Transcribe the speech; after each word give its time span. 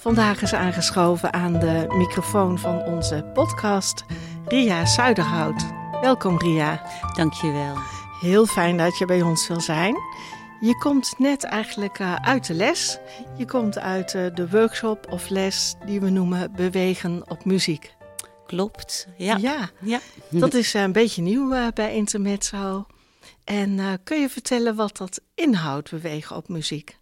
Vandaag 0.00 0.42
is 0.42 0.52
aangeschoven 0.52 1.32
aan 1.32 1.52
de 1.52 1.84
microfoon 1.88 2.58
van 2.58 2.82
onze 2.82 3.30
podcast 3.34 4.04
Ria 4.46 4.86
Zuiderhout. 4.86 5.64
Welkom 6.00 6.38
Ria. 6.38 6.82
Dankjewel. 7.16 7.74
Heel 8.20 8.46
fijn 8.46 8.76
dat 8.76 8.98
je 8.98 9.04
bij 9.04 9.22
ons 9.22 9.48
wil 9.48 9.60
zijn. 9.60 9.96
Je 10.60 10.78
komt 10.78 11.14
net 11.18 11.44
eigenlijk 11.44 11.98
uh, 11.98 12.14
uit 12.14 12.46
de 12.46 12.54
les. 12.54 12.98
Je 13.36 13.44
komt 13.44 13.78
uit 13.78 14.14
uh, 14.14 14.34
de 14.34 14.50
workshop 14.50 15.06
of 15.10 15.28
les 15.28 15.74
die 15.86 16.00
we 16.00 16.10
noemen 16.10 16.52
Bewegen 16.52 17.30
op 17.30 17.44
muziek. 17.44 17.94
Klopt, 18.46 19.08
ja. 19.16 19.36
Ja, 19.36 19.70
ja. 19.80 20.00
dat 20.30 20.54
is 20.54 20.74
uh, 20.74 20.82
een 20.82 20.92
beetje 20.92 21.22
nieuw 21.22 21.70
bij 21.74 21.94
Intermezzo. 21.94 22.86
En 23.44 24.00
kun 24.04 24.20
je 24.20 24.28
vertellen 24.28 24.74
wat 24.74 24.96
dat 24.96 25.20
inhoudt, 25.34 25.90
Bewegen 25.90 26.36
op 26.36 26.48
muziek? 26.48 26.99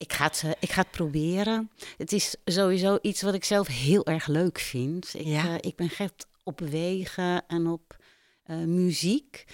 Ik 0.00 0.12
ga, 0.12 0.24
het, 0.24 0.44
ik 0.60 0.70
ga 0.70 0.80
het 0.80 0.90
proberen. 0.90 1.70
Het 1.96 2.12
is 2.12 2.36
sowieso 2.44 2.98
iets 3.02 3.22
wat 3.22 3.34
ik 3.34 3.44
zelf 3.44 3.66
heel 3.66 4.06
erg 4.06 4.26
leuk 4.26 4.58
vind. 4.58 5.14
Ik, 5.14 5.26
Ja. 5.26 5.60
ik 5.60 5.76
ben 5.76 5.88
gek 5.90 6.10
op 6.42 6.56
bewegen 6.56 7.46
en 7.46 7.66
op 7.66 7.96
eh, 8.42 8.56
muziek. 8.56 9.44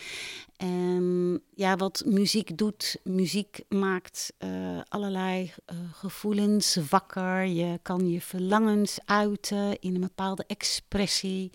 En 0.57 1.43
ja, 1.55 1.77
wat 1.77 2.03
muziek 2.07 2.59
doet, 2.59 2.97
muziek 3.05 3.61
maakt 3.69 4.33
eh, 4.39 4.81
allerlei 4.89 5.53
eh, 5.65 5.77
gevoelens 5.93 6.79
wakker. 6.91 7.45
Je 7.45 7.79
kan 7.83 8.11
je 8.11 8.21
verlangens 8.21 8.99
uiten 9.05 9.79
in 9.81 9.95
een 9.95 10.01
bepaalde 10.01 10.45
expressie. 10.47 11.51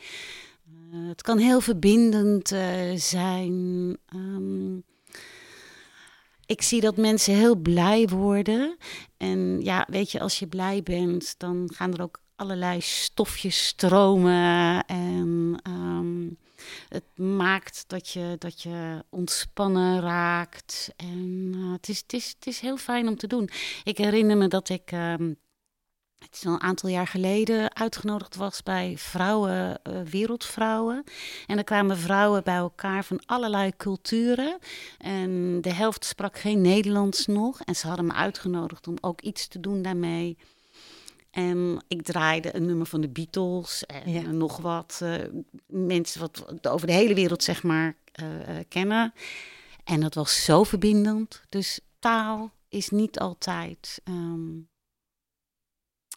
Eh, 0.66 1.08
het 1.08 1.22
kan 1.22 1.38
heel 1.38 1.62
verbindend 1.62 2.52
eh, 2.52 2.92
zijn. 2.96 3.98
Ehm, 4.06 4.80
ik 6.52 6.62
zie 6.62 6.82
dat 6.82 6.98
mensen 6.98 7.36
heel 7.36 7.56
blij 7.56 8.08
worden. 8.08 8.78
En 9.18 9.62
ja, 9.62 9.88
weet 9.90 10.12
je, 10.12 10.20
als 10.20 10.40
je 10.40 10.48
blij 10.48 10.84
bent, 10.84 11.36
dan 11.38 11.70
gaan 11.74 11.94
er 11.94 12.02
ook 12.02 12.22
allerlei 12.36 12.82
stofjes 12.82 13.68
stromen. 13.68 14.86
En 14.86 15.60
ehm, 15.64 16.28
het 16.90 17.18
maakt 17.18 17.84
dat 17.88 18.10
je, 18.10 18.36
dat 18.38 18.62
je 18.62 19.04
ontspannen 19.10 20.00
raakt. 20.02 20.94
En 20.96 21.52
eh, 21.56 21.72
het, 21.72 21.90
is, 21.90 22.00
het, 22.00 22.14
is, 22.14 22.34
het 22.36 22.48
is 22.48 22.60
heel 22.60 22.78
fijn 22.78 23.08
om 23.08 23.16
te 23.16 23.28
doen. 23.28 23.50
Ik 23.84 23.98
herinner 23.98 24.38
me 24.38 24.48
dat 24.48 24.70
ik. 24.70 24.92
ehm, 24.92 25.34
het 26.22 26.34
is 26.36 26.46
al 26.46 26.54
een 26.54 26.62
aantal 26.62 26.90
jaar 26.90 27.08
geleden 27.08 27.76
uitgenodigd 27.76 28.36
was 28.36 28.64
bij 28.64 28.94
vrouwen, 28.98 29.84
eh, 29.84 30.02
wereldvrouwen. 30.02 31.04
En 31.48 31.58
er 31.58 31.64
kwamen 31.64 31.98
vrouwen 31.98 32.44
bij 32.44 32.56
elkaar 32.56 33.06
van 33.06 33.22
allerlei 33.26 33.72
culturen. 33.78 34.58
En 34.98 35.62
de 35.62 35.74
helft 35.74 36.06
sprak 36.06 36.38
geen 36.40 36.62
Nederlands 36.62 37.26
nog. 37.26 37.62
En 37.62 37.76
ze 37.76 37.88
hadden 37.88 38.06
me 38.06 38.14
uitgenodigd 38.14 38.88
om 38.88 38.98
ook 39.02 39.22
iets 39.22 39.48
te 39.48 39.60
doen 39.60 39.82
daarmee. 39.82 40.38
En 41.32 41.84
ik 41.88 42.02
draaide 42.02 42.56
een 42.56 42.66
nummer 42.66 42.86
van 42.86 43.02
de 43.02 43.10
Beatles 43.10 43.84
en 43.86 44.12
Ja. 44.12 44.22
nog 44.22 44.58
wat 44.58 45.00
eh, 45.04 45.14
mensen 45.68 46.20
wat 46.20 46.68
over 46.68 46.88
de 46.88 46.94
hele 46.94 47.14
wereld 47.14 47.44
zeg 47.44 47.64
maar 47.64 47.96
eh, 48.12 48.26
kennen. 48.68 49.14
En 49.84 50.00
dat 50.00 50.14
was 50.14 50.44
zo 50.44 50.64
verbindend. 50.64 51.42
Dus 51.50 51.80
taal 52.00 52.52
is 52.70 52.90
niet 52.90 53.20
altijd 53.20 54.02
ehm, 54.04 54.50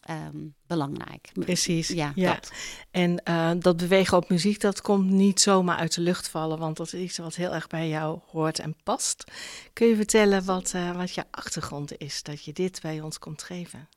ehm, 0.04 0.37
belangrijk. 0.66 1.31
Precies. 1.32 1.88
Ja, 1.88 2.12
ja. 2.15 2.34
dat. 2.34 2.53
En 2.91 3.22
eh, 3.25 3.50
dat 3.59 3.76
bewegen 3.76 4.16
op 4.16 4.28
muziek, 4.28 4.60
dat 4.60 4.81
komt 4.81 5.10
niet 5.10 5.41
zomaar 5.41 5.76
uit 5.76 5.94
de 5.94 6.00
lucht 6.00 6.28
vallen, 6.28 6.59
want 6.59 6.76
dat 6.76 6.92
is 6.92 7.00
iets 7.00 7.19
wat 7.19 7.34
heel 7.34 7.54
erg 7.54 7.66
bij 7.66 7.88
jou 7.88 8.19
hoort 8.26 8.59
en 8.59 8.76
past. 8.82 9.25
Kun 9.72 9.87
je 9.87 9.97
vertellen 9.97 10.44
wat, 10.44 10.72
eh, 10.75 10.97
wat 10.97 11.15
je 11.15 11.25
achtergrond 11.31 11.98
is, 11.98 12.22
dat 12.22 12.44
je 12.44 12.53
dit 12.53 12.81
bij 12.82 13.00
ons 13.00 13.19
komt 13.19 13.42
geven? 13.42 13.88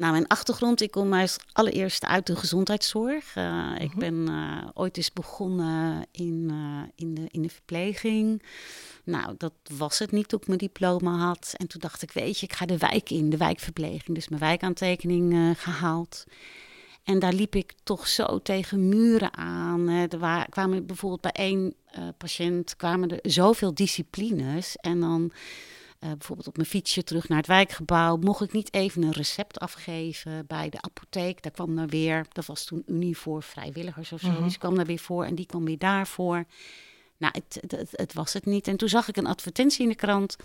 Nou, 0.00 0.12
mijn 0.12 0.26
achtergrond, 0.26 0.80
ik 0.80 0.90
kom 0.90 1.12
als 1.14 1.36
allereerst 1.52 2.04
uit 2.04 2.26
de 2.26 2.36
gezondheidszorg. 2.36 3.34
Eh, 3.36 3.70
Ik 3.78 3.88
Mhm. 3.94 3.98
ben 3.98 4.28
eh, 4.28 4.68
ooit 4.74 4.96
eens 4.96 5.12
begonnen 5.12 6.06
in, 6.12 6.46
eh, 6.50 6.82
in, 6.94 7.14
de, 7.14 7.26
in 7.30 7.42
de 7.42 7.48
verpleging. 7.48 8.42
Nou, 9.04 9.34
dat 9.38 9.52
was 9.76 9.98
het 9.98 10.10
niet 10.12 10.28
toen 10.28 10.40
ik 10.40 10.46
mijn 10.46 10.58
diploma 10.58 11.16
had. 11.16 11.54
En 11.56 11.66
toen 11.66 11.80
dacht 11.80 12.02
ik, 12.02 12.10
weet 12.12 12.38
je, 12.38 12.46
ik 12.46 12.52
ga 12.52 12.66
de 12.66 12.78
wijk 12.78 13.10
in, 13.10 13.30
de 13.30 13.36
wijkverpleging. 13.36 14.14
Dus 14.14 14.28
mijn 14.28 14.40
wijkaantekening 14.40 15.32
eh, 15.32 15.50
gehaald. 15.56 16.24
En 17.04 17.18
daar 17.18 17.32
liep 17.32 17.54
ik 17.54 17.72
toch 17.82 18.08
zo 18.08 18.38
tegen 18.42 18.88
muren 18.88 19.36
aan. 19.36 19.88
Er 19.88 20.18
wa- 20.18 20.44
kwamen 20.44 20.86
bijvoorbeeld 20.86 21.20
bij 21.20 21.32
één 21.46 21.74
patiënt 22.18 22.76
kwamen 22.76 23.08
er 23.20 23.30
zoveel 23.30 23.74
disciplines. 23.74 24.76
En 24.76 25.00
dan 25.00 25.32
eh, 26.00 26.10
bijvoorbeeld 26.10 26.48
op 26.48 26.56
mijn 26.56 26.68
fietsje 26.68 27.04
terug 27.04 27.28
naar 27.28 27.38
het 27.38 27.46
wijkgebouw. 27.46 28.16
Mocht 28.16 28.42
ik 28.42 28.52
niet 28.52 28.74
even 28.74 29.02
een 29.02 29.12
recept 29.12 29.58
afgeven 29.58 30.46
bij 30.46 30.68
de 30.68 30.82
apotheek. 30.82 31.42
Daar 31.42 31.52
kwam 31.52 31.76
dan 31.76 31.88
weer, 31.88 32.26
dat 32.32 32.46
was 32.46 32.64
toen 32.64 32.82
Unie 32.86 33.16
voor 33.16 33.42
vrijwilligers 33.42 34.12
of 34.12 34.20
zo. 34.20 34.30
Mhm. 34.30 34.42
Dus 34.42 34.58
kwam 34.58 34.74
daar 34.74 34.86
weer 34.86 34.98
voor 34.98 35.24
en 35.24 35.34
die 35.34 35.46
kwam 35.46 35.64
weer 35.64 35.78
daarvoor. 35.78 36.44
Nou, 37.16 37.34
het, 37.34 37.58
het, 37.60 37.70
het, 37.70 37.90
het 37.92 38.12
was 38.12 38.32
het 38.32 38.44
niet. 38.46 38.68
En 38.68 38.76
toen 38.76 38.88
zag 38.88 39.08
ik 39.08 39.16
een 39.16 39.26
advertentie 39.26 39.82
in 39.82 39.88
de 39.88 39.94
krant. 39.94 40.36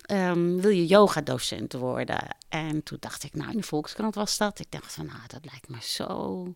ehm, 0.00 0.56
wil 0.56 0.70
je 0.70 0.86
yogadocent 0.86 1.72
worden? 1.72 2.36
En 2.48 2.82
toen 2.82 2.98
dacht 3.00 3.22
ik, 3.24 3.34
nou, 3.34 3.50
in 3.50 3.56
de 3.56 3.62
Volkskrant 3.62 4.14
was 4.14 4.36
dat. 4.36 4.58
Ik 4.58 4.70
dacht 4.70 4.92
van, 4.92 5.06
nou, 5.06 5.20
dat 5.26 5.44
lijkt 5.44 5.68
me 5.68 5.78
zo... 5.80 6.54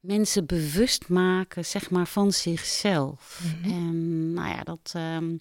Mensen 0.00 0.46
bewust 0.46 1.08
maken, 1.08 1.64
zeg 1.64 1.90
maar, 1.90 2.06
van 2.06 2.32
zichzelf. 2.32 3.40
Mhm. 3.42 3.72
En 3.72 4.32
nou 4.32 4.48
ja, 4.48 4.62
dat, 4.62 4.92
ehm, 4.94 5.36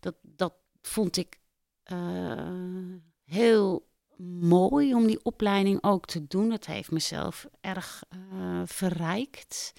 dat, 0.00 0.14
dat 0.22 0.54
vond 0.86 1.16
ik 1.16 1.38
eh, 1.82 2.48
heel 3.24 3.88
mooi 4.40 4.94
om 4.94 5.06
die 5.06 5.24
opleiding 5.24 5.82
ook 5.82 6.06
te 6.06 6.26
doen. 6.26 6.50
Het 6.50 6.66
heeft 6.66 6.90
mezelf 6.90 7.46
erg 7.60 8.02
eh, 8.08 8.18
verrijkt. 8.64 9.72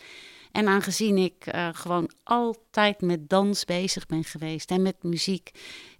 En 0.51 0.67
aangezien 0.67 1.17
ik 1.17 1.45
eh, 1.45 1.69
gewoon 1.73 2.11
altijd 2.23 3.01
met 3.01 3.29
dans 3.29 3.65
bezig 3.65 4.05
ben 4.05 4.23
geweest 4.23 4.71
en 4.71 4.81
met 4.81 5.03
muziek, 5.03 5.51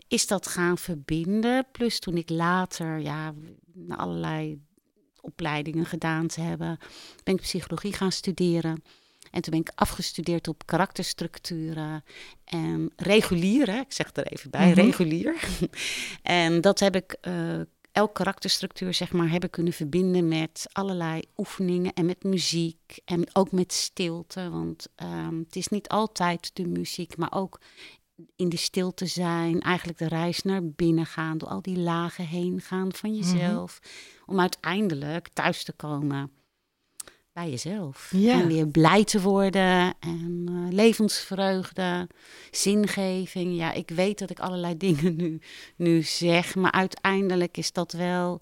is 0.07 0.27
dat 0.27 0.47
gaan 0.47 0.77
verbinden. 0.77 1.65
Plus 1.71 1.99
toen 1.99 2.17
ik 2.17 2.29
later 2.29 2.99
ja, 2.99 3.33
allerlei 3.89 4.61
opleidingen 5.21 5.85
gedaan 5.85 6.27
te 6.27 6.41
hebben, 6.41 6.77
ben 7.23 7.35
ik 7.35 7.41
psychologie 7.41 7.93
gaan 7.93 8.11
studeren. 8.11 8.83
En 9.35 9.41
toen 9.41 9.51
ben 9.51 9.61
ik 9.61 9.71
afgestudeerd 9.75 10.47
op 10.47 10.65
karakterstructuren 10.65 12.03
en 12.45 12.91
regulier, 12.95 13.67
hè, 13.71 13.79
ik 13.79 13.91
zeg 13.93 14.09
er 14.13 14.27
even 14.27 14.49
bij, 14.49 14.69
Mhm. 14.69 14.79
regulier. 14.79 15.35
en 16.23 16.61
dat 16.61 16.79
heb 16.79 16.95
ik, 16.95 17.17
eh 17.21 17.59
elk 17.91 18.13
karakterstructuur 18.13 18.93
zeg 18.93 19.11
maar, 19.11 19.29
heb 19.29 19.43
ik 19.43 19.51
kunnen 19.51 19.73
verbinden 19.73 20.27
met 20.27 20.65
allerlei 20.71 21.21
oefeningen 21.37 21.93
en 21.93 22.05
met 22.05 22.23
muziek 22.23 22.99
en 23.05 23.35
ook 23.35 23.51
met 23.51 23.73
stilte. 23.73 24.49
Want 24.49 24.87
ehm, 24.95 25.37
het 25.39 25.55
is 25.55 25.67
niet 25.67 25.87
altijd 25.87 26.51
de 26.53 26.67
muziek, 26.67 27.17
maar 27.17 27.33
ook 27.33 27.59
in 28.35 28.49
de 28.49 28.57
stilte 28.57 29.05
zijn, 29.05 29.61
eigenlijk 29.61 29.97
de 29.97 30.07
reis 30.07 30.41
naar 30.41 30.65
binnen 30.65 31.05
gaan, 31.05 31.37
door 31.37 31.49
al 31.49 31.61
die 31.61 31.77
lagen 31.79 32.25
heen 32.27 32.61
gaan 32.61 32.93
van 32.93 33.15
jezelf, 33.15 33.79
om 34.25 34.39
uiteindelijk 34.39 35.27
thuis 35.33 35.63
te 35.63 35.73
komen 35.73 36.31
bij 37.35 37.49
jezelf. 37.49 38.09
Ja. 38.11 38.33
En 38.41 38.47
weer 38.47 38.67
blij 38.67 39.03
te 39.03 39.21
worden 39.21 39.93
en 39.99 40.45
eh, 40.47 40.73
levensvreugde, 40.73 42.07
zingeving. 42.51 43.55
Ja, 43.57 43.71
ik 43.71 43.89
weet 43.89 44.19
dat 44.19 44.29
ik 44.29 44.39
allerlei 44.39 44.77
dingen 44.87 45.15
nu, 45.15 45.41
nu 45.75 46.01
zeg, 46.03 46.55
maar 46.55 46.71
uiteindelijk 46.71 47.57
is 47.57 47.71
dat 47.71 47.91
wel 47.91 48.41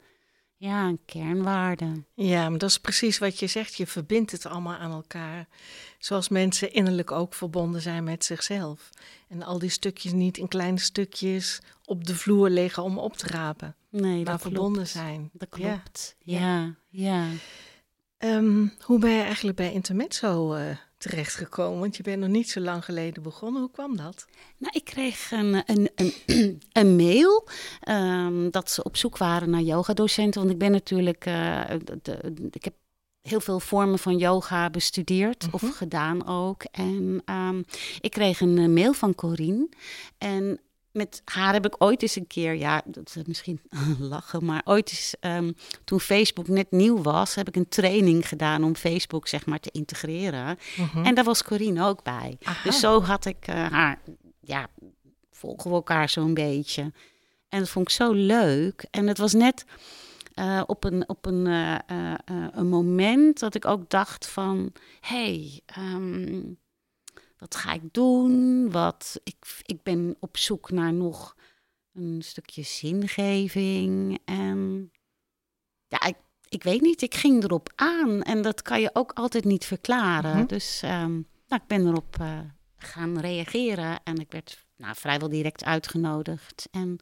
ja, 0.55 0.87
een 0.87 0.99
kernwaarde. 1.05 2.03
Ja, 2.13 2.49
maar 2.49 2.59
dat 2.59 2.69
is 2.69 2.79
precies 2.79 3.17
wat 3.17 3.39
je 3.39 3.47
zegt. 3.47 3.75
Je 3.75 3.87
verbindt 3.87 4.31
het 4.31 4.45
allemaal 4.45 4.77
aan 4.77 4.91
elkaar. 4.91 5.47
Zoals 5.99 6.29
mensen 6.29 6.73
innerlijk 6.73 7.11
ook 7.11 7.33
verbonden 7.33 7.81
zijn 7.81 8.03
met 8.03 8.25
zichzelf. 8.25 8.89
En 9.27 9.43
al 9.43 9.59
die 9.59 9.69
stukjes 9.69 10.11
niet 10.11 10.37
in 10.37 10.47
kleine 10.47 10.79
stukjes 10.79 11.61
op 11.85 12.03
de 12.07 12.15
vloer 12.15 12.49
liggen 12.49 12.83
om 12.83 12.97
op 12.97 13.17
te 13.17 13.27
rapen. 13.27 13.75
Nee, 13.89 14.15
maar 14.15 14.23
dat 14.25 14.41
verbonden 14.41 14.73
klopt. 14.73 14.89
zijn. 14.89 15.29
Dat 15.33 15.57
Ja. 15.57 15.71
klopt. 15.71 16.15
Ja, 16.19 16.75
ja. 16.89 17.25
Ehm, 18.23 18.67
hoe 18.81 18.99
ben 18.99 19.11
je 19.11 19.21
eigenlijk 19.21 19.57
bij 19.57 19.73
Intermezzo 19.73 20.53
eh 20.53 20.77
terechtgekomen? 20.97 21.79
Want 21.79 21.97
je 21.97 22.03
bent 22.03 22.19
nog 22.19 22.29
niet 22.29 22.49
zo 22.49 22.59
lang 22.59 22.85
geleden 22.85 23.23
begonnen. 23.23 23.61
Hoe 23.61 23.71
kwam 23.71 23.97
dat? 23.97 24.25
Nou, 24.57 24.73
ik 24.75 24.85
kreeg 24.85 25.31
een, 25.31 25.63
een, 25.65 25.89
een, 25.95 26.13
een 26.81 26.95
mail 26.95 27.47
ehm, 27.81 28.49
dat 28.49 28.71
ze 28.71 28.83
op 28.83 28.97
zoek 28.97 29.17
waren 29.17 29.49
naar 29.49 29.61
yogadocenten. 29.61 30.39
Want 30.41 30.53
ik 30.53 30.57
ben 30.59 30.71
natuurlijk, 30.71 31.25
eh, 31.25 31.61
de, 31.83 31.99
de- 32.01 32.47
ik 32.51 32.63
heb 32.63 32.73
heel 33.21 33.39
veel 33.41 33.59
vormen 33.59 33.99
van 33.99 34.17
yoga 34.17 34.69
bestudeerd 34.69 35.45
Mhm. 35.45 35.53
of 35.55 35.77
gedaan 35.77 36.27
ook. 36.27 36.63
En 36.71 37.21
ehm, 37.25 37.61
ik 38.01 38.11
kreeg 38.11 38.41
een 38.41 38.57
eh, 38.57 38.67
mail 38.67 38.93
van 38.93 39.15
Corine. 39.15 39.69
En 40.17 40.59
met 40.93 41.21
haar 41.25 41.53
heb 41.53 41.65
ik 41.65 41.75
ooit 41.77 42.01
eens 42.01 42.15
een 42.15 42.27
keer, 42.27 42.55
ja, 42.55 42.81
dat 42.85 43.15
is 43.15 43.23
misschien 43.25 43.61
lachen, 43.99 44.45
maar 44.45 44.61
ooit 44.65 44.89
eens, 44.89 45.15
ehm, 45.19 45.51
toen 45.83 45.99
Facebook 45.99 46.47
net 46.47 46.71
nieuw 46.71 47.01
was, 47.01 47.35
heb 47.35 47.47
ik 47.47 47.55
een 47.55 47.67
training 47.67 48.27
gedaan 48.27 48.63
om 48.63 48.75
Facebook 48.75 49.27
zeg 49.27 49.45
maar 49.45 49.59
te 49.59 49.69
integreren. 49.71 50.57
Mhm. 50.77 51.05
En 51.05 51.15
daar 51.15 51.23
was 51.23 51.43
Corine 51.43 51.85
ook 51.85 52.03
bij. 52.03 52.37
Aha. 52.43 52.63
Dus 52.63 52.79
zo 52.79 53.01
had 53.01 53.25
ik 53.25 53.47
eh, 53.47 53.71
haar, 53.71 53.99
ja, 54.39 54.67
volgen 55.31 55.69
we 55.69 55.75
elkaar 55.75 56.09
zo'n 56.09 56.33
beetje. 56.33 56.91
En 57.49 57.59
dat 57.59 57.69
vond 57.69 57.87
ik 57.87 57.93
zo 57.93 58.11
leuk. 58.11 58.85
En 58.91 59.07
het 59.07 59.17
was 59.17 59.33
net 59.33 59.65
eh, 60.33 60.61
op, 60.65 60.83
een, 60.83 61.09
op 61.09 61.25
een, 61.25 61.47
eh, 61.47 62.13
een 62.51 62.69
moment 62.69 63.39
dat 63.39 63.55
ik 63.55 63.65
ook 63.65 63.89
dacht 63.89 64.27
van... 64.27 64.71
hey, 64.99 65.61
ehm, 65.65 66.41
wat 67.43 67.55
ga 67.55 67.73
ik 67.73 67.93
doen? 67.93 68.71
Wat, 68.71 69.19
ik, 69.23 69.61
ik 69.65 69.83
ben 69.83 70.15
op 70.19 70.37
zoek 70.37 70.71
naar 70.71 70.93
nog 70.93 71.35
een 71.93 72.21
stukje 72.21 72.63
zingeving. 72.63 74.19
En 74.25 74.91
ja, 75.87 76.01
ik, 76.07 76.15
ik 76.49 76.63
weet 76.63 76.81
niet, 76.81 77.01
ik 77.01 77.15
ging 77.15 77.43
erop 77.43 77.71
aan. 77.75 78.21
En 78.21 78.41
dat 78.41 78.61
kan 78.61 78.81
je 78.81 78.89
ook 78.93 79.11
altijd 79.11 79.43
niet 79.43 79.65
verklaren. 79.65 80.37
Mhm. 80.37 80.45
Dus 80.45 80.81
ehm, 80.83 81.11
nou, 81.47 81.61
ik 81.61 81.67
ben 81.67 81.87
erop 81.87 82.15
eh, 82.19 82.39
gaan 82.77 83.19
reageren. 83.19 83.99
En 84.03 84.15
ik 84.17 84.31
werd 84.31 84.65
nou, 84.75 84.95
vrijwel 84.95 85.29
direct 85.29 85.63
uitgenodigd. 85.63 86.67
En 86.71 86.99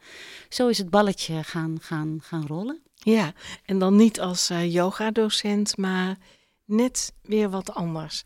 zo 0.50 0.68
is 0.68 0.78
het 0.78 0.90
balletje 0.90 1.44
gaan, 1.44 1.78
gaan, 1.82 2.20
gaan 2.22 2.48
rollen. 2.48 2.82
Ja, 2.94 3.34
en 3.66 3.80
dan 3.80 3.96
niet 3.96 4.20
als 4.20 4.50
eh 4.50 4.74
yogadocent, 4.74 5.78
maar 5.78 6.18
net 6.66 7.14
weer 7.22 7.50
wat 7.50 7.74
anders. 7.74 8.24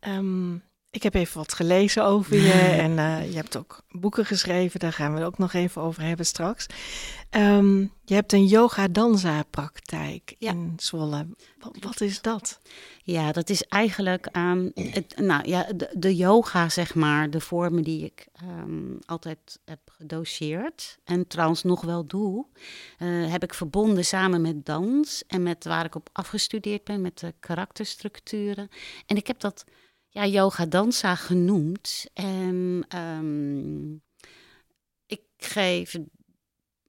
Ehm, 0.00 0.54
ik 0.96 1.02
heb 1.02 1.14
even 1.14 1.38
wat 1.38 1.52
gelezen 1.52 2.04
over 2.04 2.36
je 2.36 2.52
en 2.86 2.98
eh, 2.98 3.30
je 3.30 3.36
hebt 3.36 3.56
ook 3.56 3.82
boeken 3.90 4.26
geschreven, 4.26 4.80
daar 4.80 4.92
gaan 4.92 5.12
we 5.12 5.18
het 5.18 5.26
ook 5.26 5.38
nog 5.38 5.52
even 5.52 5.82
over 5.82 6.02
hebben 6.02 6.26
straks. 6.26 6.66
Ehm, 7.30 7.80
je 8.04 8.14
hebt 8.14 8.32
een 8.32 8.46
yoga-danza-praktijk 8.46 10.34
Ja. 10.38 10.50
in 10.50 10.72
Zwolle. 10.76 11.26
Wat, 11.58 11.76
wat 11.80 12.00
is 12.00 12.22
dat? 12.22 12.60
Ja, 13.02 13.32
dat 13.32 13.50
is 13.50 13.62
eigenlijk 13.62 14.26
ehm, 14.26 14.70
het, 14.74 15.14
nou, 15.16 15.48
ja, 15.48 15.66
de, 15.76 15.90
de 15.92 16.16
yoga, 16.16 16.68
zeg 16.68 16.94
maar, 16.94 17.30
de 17.30 17.40
vormen 17.40 17.82
die 17.84 18.04
ik 18.04 18.26
ehm, 18.32 18.96
altijd 19.06 19.58
heb 19.64 19.80
gedoseerd 19.90 20.98
en 21.04 21.26
trouwens 21.26 21.62
nog 21.62 21.80
wel 21.84 22.06
doe, 22.06 22.46
eh, 22.98 23.08
heb 23.30 23.42
ik 23.42 23.54
verbonden 23.54 24.04
samen 24.04 24.40
met 24.40 24.66
dans 24.66 25.24
en 25.26 25.42
met 25.42 25.64
waar 25.64 25.84
ik 25.84 25.94
op 25.94 26.08
afgestudeerd 26.12 26.84
ben, 26.84 27.00
met 27.00 27.18
de 27.18 27.34
karakterstructuren. 27.40 28.68
En 29.06 29.16
ik 29.16 29.26
heb 29.26 29.40
dat 29.40 29.64
ja, 30.16 30.26
yoga 30.26 30.66
dansa 30.66 31.14
genoemd. 31.14 32.06
En 32.14 32.84
ehm, 32.88 33.92
ik 35.06 35.22
geef 35.36 35.98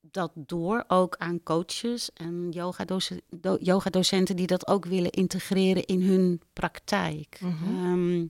dat 0.01 0.31
door 0.35 0.83
ook 0.87 1.15
aan 1.17 1.43
coaches 1.43 2.09
en 2.13 2.49
yogadoce- 2.51 3.21
do- 3.29 3.57
yogadocenten 3.59 4.35
die 4.35 4.47
dat 4.47 4.67
ook 4.67 4.85
willen 4.85 5.11
integreren 5.11 5.85
in 5.85 6.01
hun 6.01 6.41
praktijk. 6.53 7.39
Mhm. 7.41 7.85
Ehm, 7.85 8.27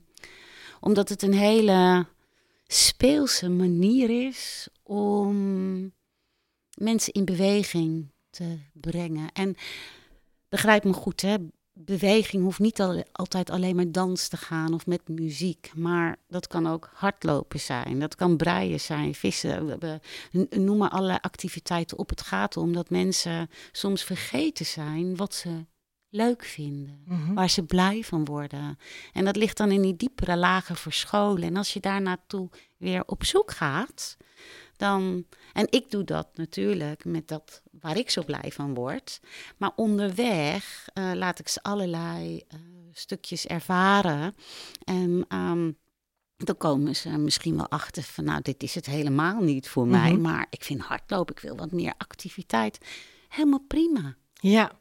omdat 0.80 1.08
het 1.08 1.22
een 1.22 1.34
hele 1.34 2.06
speelse 2.66 3.48
manier 3.48 4.26
is 4.26 4.68
om 4.82 5.92
mensen 6.74 7.12
in 7.12 7.24
beweging 7.24 8.12
te 8.30 8.58
brengen. 8.72 9.32
En 9.32 9.56
begrijp 10.48 10.84
me 10.84 10.92
goed, 10.92 11.20
hè? 11.20 11.36
Beweging 11.84 12.42
hoeft 12.42 12.58
niet 12.58 12.80
al- 12.80 13.04
altijd 13.12 13.50
alleen 13.50 13.76
maar 13.76 13.92
dans 13.92 14.28
te 14.28 14.36
gaan 14.36 14.74
of 14.74 14.86
met 14.86 15.08
muziek. 15.08 15.70
Maar 15.74 16.16
dat 16.28 16.46
kan 16.46 16.66
ook 16.66 16.90
hardlopen 16.94 17.60
zijn. 17.60 17.98
Dat 17.98 18.14
kan 18.14 18.36
breien 18.36 18.80
zijn, 18.80 19.14
vissen. 19.14 19.66
We, 19.66 20.00
we 20.30 20.46
noem 20.50 20.76
maar 20.76 20.90
allerlei 20.90 21.18
activiteiten 21.20 21.98
op. 21.98 22.10
Het 22.10 22.22
gaat 22.22 22.56
om 22.56 22.72
dat 22.72 22.90
mensen 22.90 23.50
soms 23.72 24.02
vergeten 24.02 24.66
zijn 24.66 25.16
wat 25.16 25.34
ze 25.34 25.66
leuk 26.08 26.44
vinden. 26.44 27.02
Mhm. 27.04 27.34
Waar 27.34 27.50
ze 27.50 27.62
blij 27.62 28.02
van 28.04 28.24
worden. 28.24 28.78
En 29.12 29.24
dat 29.24 29.36
ligt 29.36 29.56
dan 29.56 29.70
in 29.70 29.82
die 29.82 29.96
diepere 29.96 30.36
lagen 30.36 30.76
verscholen. 30.76 31.42
En 31.42 31.56
als 31.56 31.72
je 31.72 31.80
daar 31.80 32.02
naartoe 32.02 32.50
weer 32.76 33.02
op 33.06 33.24
zoek 33.24 33.50
gaat, 33.50 34.16
dan. 34.76 35.26
En 35.58 35.66
ik 35.70 35.90
doe 35.90 36.04
dat 36.04 36.28
natuurlijk 36.34 37.04
met 37.04 37.28
dat 37.28 37.62
waar 37.70 37.96
ik 37.96 38.10
zo 38.10 38.24
blij 38.24 38.52
van 38.52 38.74
word. 38.74 39.20
Maar 39.56 39.72
onderweg 39.76 40.88
eh, 40.92 41.10
laat 41.14 41.38
ik 41.38 41.48
ze 41.48 41.62
allerlei 41.62 42.44
eh, 42.48 42.58
stukjes 42.92 43.46
ervaren. 43.46 44.34
En 44.84 45.24
ehm, 45.28 45.72
dan 46.36 46.56
komen 46.56 46.96
ze 46.96 47.08
misschien 47.08 47.56
wel 47.56 47.68
achter 47.68 48.02
van, 48.02 48.24
nou, 48.24 48.42
dit 48.42 48.62
is 48.62 48.74
het 48.74 48.86
helemaal 48.86 49.40
niet 49.40 49.68
voor 49.68 49.86
mij. 49.86 50.12
Mhm. 50.12 50.20
Maar 50.20 50.46
ik 50.50 50.64
vind 50.64 50.80
hardlopen, 50.80 51.34
ik 51.34 51.40
wil 51.40 51.56
wat 51.56 51.72
meer 51.72 51.94
activiteit. 51.96 52.78
Helemaal 53.28 53.64
prima. 53.68 54.16
Ja, 54.32 54.72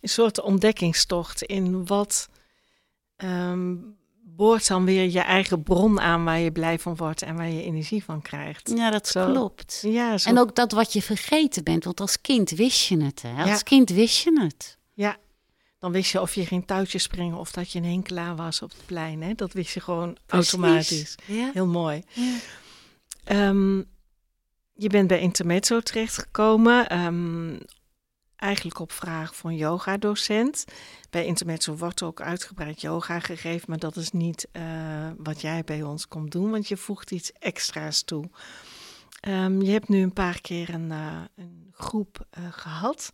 een 0.00 0.08
soort 0.08 0.40
ontdekkingstocht 0.40 1.42
in 1.42 1.86
wat 1.86 2.28
ehm 3.16 3.76
boort 4.36 4.66
dan 4.68 4.84
weer 4.84 5.10
je 5.10 5.20
eigen 5.20 5.62
bron 5.62 6.00
aan 6.00 6.24
waar 6.24 6.38
je 6.38 6.52
blij 6.52 6.78
van 6.78 6.96
wordt 6.96 7.22
en 7.22 7.36
waar 7.36 7.48
je 7.48 7.62
energie 7.62 8.04
van 8.04 8.22
krijgt. 8.22 8.72
Ja, 8.76 8.90
dat 8.90 9.08
Zo. 9.08 9.30
klopt. 9.30 9.78
Ja, 9.86 10.18
zo, 10.18 10.28
En 10.28 10.38
ook 10.38 10.54
dat 10.54 10.72
wat 10.72 10.92
je 10.92 11.02
vergeten 11.02 11.64
bent, 11.64 11.84
want 11.84 12.00
als 12.00 12.20
kind 12.20 12.50
wist 12.50 12.88
je 12.88 13.04
het. 13.04 13.22
Hè? 13.22 13.40
Als 13.40 13.48
Ja. 13.50 13.56
kind 13.58 13.90
wist 13.90 14.22
je 14.24 14.40
het. 14.40 14.78
ja, 14.94 15.16
dan 15.78 15.92
wist 15.92 16.10
je 16.12 16.20
of 16.20 16.34
je 16.34 16.46
ging 16.46 16.66
touwtjes 16.66 17.02
springen 17.02 17.38
of 17.38 17.50
dat 17.50 17.72
je 17.72 17.78
een 17.78 17.84
hinkelaar 17.84 18.36
was 18.36 18.62
op 18.62 18.70
het 18.70 18.86
plein. 18.86 19.22
Hè? 19.22 19.34
Dat 19.34 19.52
wist 19.52 19.74
je 19.74 19.80
gewoon 19.80 20.16
automatisch. 20.26 21.14
Ja. 21.24 21.50
Heel 21.52 21.66
mooi. 21.66 22.02
Ja. 22.12 22.34
Ehm, 23.24 23.76
je 24.74 24.88
bent 24.88 25.08
bij 25.08 25.18
Intermezzo 25.20 25.80
terechtgekomen. 25.80 26.88
ehm 26.88 27.56
eigenlijk 28.38 28.78
op 28.78 28.92
vraag 28.92 29.36
van 29.36 29.56
yoga-docent. 29.56 30.64
Bij 31.10 31.24
Intermezzo 31.24 31.76
wordt 31.76 32.02
ook 32.02 32.20
uitgebreid 32.20 32.80
yoga 32.80 33.20
gegeven, 33.20 33.64
maar 33.68 33.78
dat 33.78 33.96
is 33.96 34.10
niet 34.10 34.48
eh, 34.52 34.62
wat 35.16 35.40
jij 35.40 35.64
bij 35.64 35.82
ons 35.82 36.08
komt 36.08 36.30
doen, 36.30 36.50
want 36.50 36.68
je 36.68 36.76
voegt 36.76 37.10
iets 37.10 37.32
extra's 37.32 38.02
toe. 38.02 38.24
Ehm, 39.20 39.60
je 39.60 39.70
hebt 39.70 39.88
nu 39.88 40.02
een 40.02 40.12
paar 40.12 40.40
keer 40.40 40.74
een, 40.74 40.92
eh, 40.92 41.22
een 41.36 41.68
groep 41.72 42.26
eh, 42.30 42.42
gehad. 42.50 43.12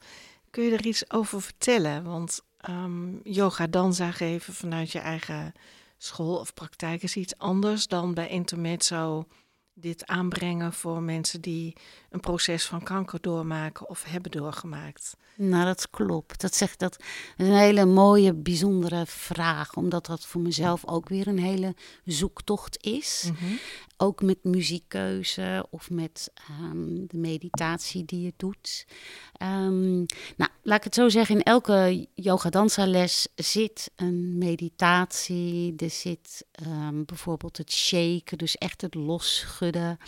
Kun 0.50 0.64
je 0.64 0.73
er 0.73 0.87
iets 0.87 1.11
over 1.11 1.43
vertellen? 1.43 2.04
Want 2.04 2.40
ehm, 2.61 3.16
yoga 3.23 3.66
danza 3.66 4.11
geven 4.11 4.54
vanuit 4.54 4.93
je 4.93 4.99
eigen 4.99 5.52
school 5.99 6.37
of 6.37 6.54
praktijk 6.54 7.02
is 7.02 7.16
iets 7.16 7.38
anders 7.38 7.87
dan 7.87 8.14
bij 8.14 8.28
Intermezzo 8.28 9.26
dit 9.75 10.07
aanbrengen 10.07 10.73
voor 10.73 11.02
mensen 11.02 11.40
die 11.40 11.76
een 12.14 12.21
proces 12.21 12.64
van 12.64 12.83
kanker 12.83 13.21
doormaken 13.21 13.88
of 13.88 14.04
hebben 14.04 14.30
doorgemaakt. 14.30 15.16
Nou, 15.37 15.64
dat 15.64 15.90
klopt. 15.90 16.40
Dat, 16.40 16.54
zegt, 16.54 16.78
dat 16.78 16.97
is 17.37 17.47
een 17.47 17.54
hele 17.54 17.85
mooie, 17.85 18.35
bijzondere 18.35 19.06
vraag. 19.06 19.75
Omdat 19.76 20.06
dat 20.06 20.26
voor 20.26 20.40
mezelf 20.40 20.87
ook 20.87 21.09
weer 21.09 21.26
een 21.26 21.38
hele 21.38 21.75
zoektocht 22.04 22.85
is. 22.85 23.30
Ook 23.97 24.23
met 24.23 24.38
muziekkeuze 24.42 25.66
of 25.71 25.90
met 25.90 26.30
ehm, 26.35 27.06
de 27.06 27.16
meditatie 27.16 28.04
die 28.04 28.23
je 28.23 28.33
doet. 28.37 28.87
Ehm, 29.33 29.97
nou, 30.37 30.50
laat 30.62 30.78
ik 30.78 30.85
het 30.85 30.94
zo 30.94 31.09
zeggen. 31.09 31.35
In 31.37 31.42
elke 31.42 32.06
yoga-dansa-les 32.14 33.28
zit 33.35 33.90
een 33.97 34.38
meditatie. 34.38 35.75
Er 35.76 35.90
zit 35.90 36.44
ehm, 36.50 37.04
bijvoorbeeld 37.04 37.56
het 37.56 37.73
shaken, 37.73 38.38
dus 38.38 38.56
echt 38.56 38.80
het 38.80 38.94
losschudden. 38.94 39.99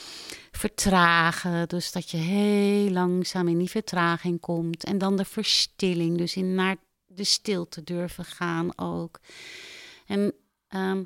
Vertragen, 0.50 1.68
dus 1.68 1.90
dat 1.96 2.10
je 2.10 2.16
heel 2.16 2.90
langzaam 2.90 3.48
in 3.48 3.58
die 3.58 3.70
vertraging 3.70 4.40
komt. 4.40 4.84
En 4.84 4.98
dan 4.98 5.16
de 5.16 5.24
verstilling, 5.24 6.18
dus 6.18 6.36
in 6.36 6.54
naar 6.54 6.76
de 7.06 7.24
stilte 7.24 7.84
durven 7.84 8.24
gaan 8.24 8.78
ook. 8.78 9.20
En 10.06 10.32
ehm, 10.68 11.02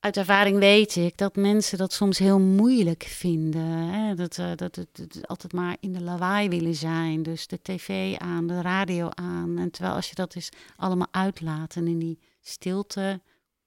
uit 0.00 0.16
ervaring 0.16 0.58
weet 0.58 0.96
ik 0.96 1.16
dat 1.16 1.36
mensen 1.36 1.78
dat 1.78 1.92
soms 1.92 2.18
heel 2.18 2.38
moeilijk 2.38 3.02
vinden. 3.02 3.66
Hè? 3.66 4.14
Dat, 4.14 4.38
eh, 4.38 4.50
dat 4.56 4.74
dat 4.74 5.28
altijd 5.28 5.52
maar 5.52 5.76
in 5.80 5.92
de 5.92 6.02
lawaai 6.02 6.48
willen 6.48 6.74
zijn. 6.74 7.22
Dus 7.22 7.46
de 7.46 7.58
tv 7.62 8.16
aan, 8.18 8.46
de 8.46 8.60
radio 8.60 9.08
aan. 9.08 9.58
En 9.58 9.70
terwijl 9.70 9.94
als 9.94 10.08
je 10.08 10.14
dat 10.14 10.34
eens 10.34 10.48
allemaal 10.76 11.08
uitlaat 11.10 11.76
en 11.76 11.86
in 11.86 11.98
die 11.98 12.18
stilte 12.40 13.20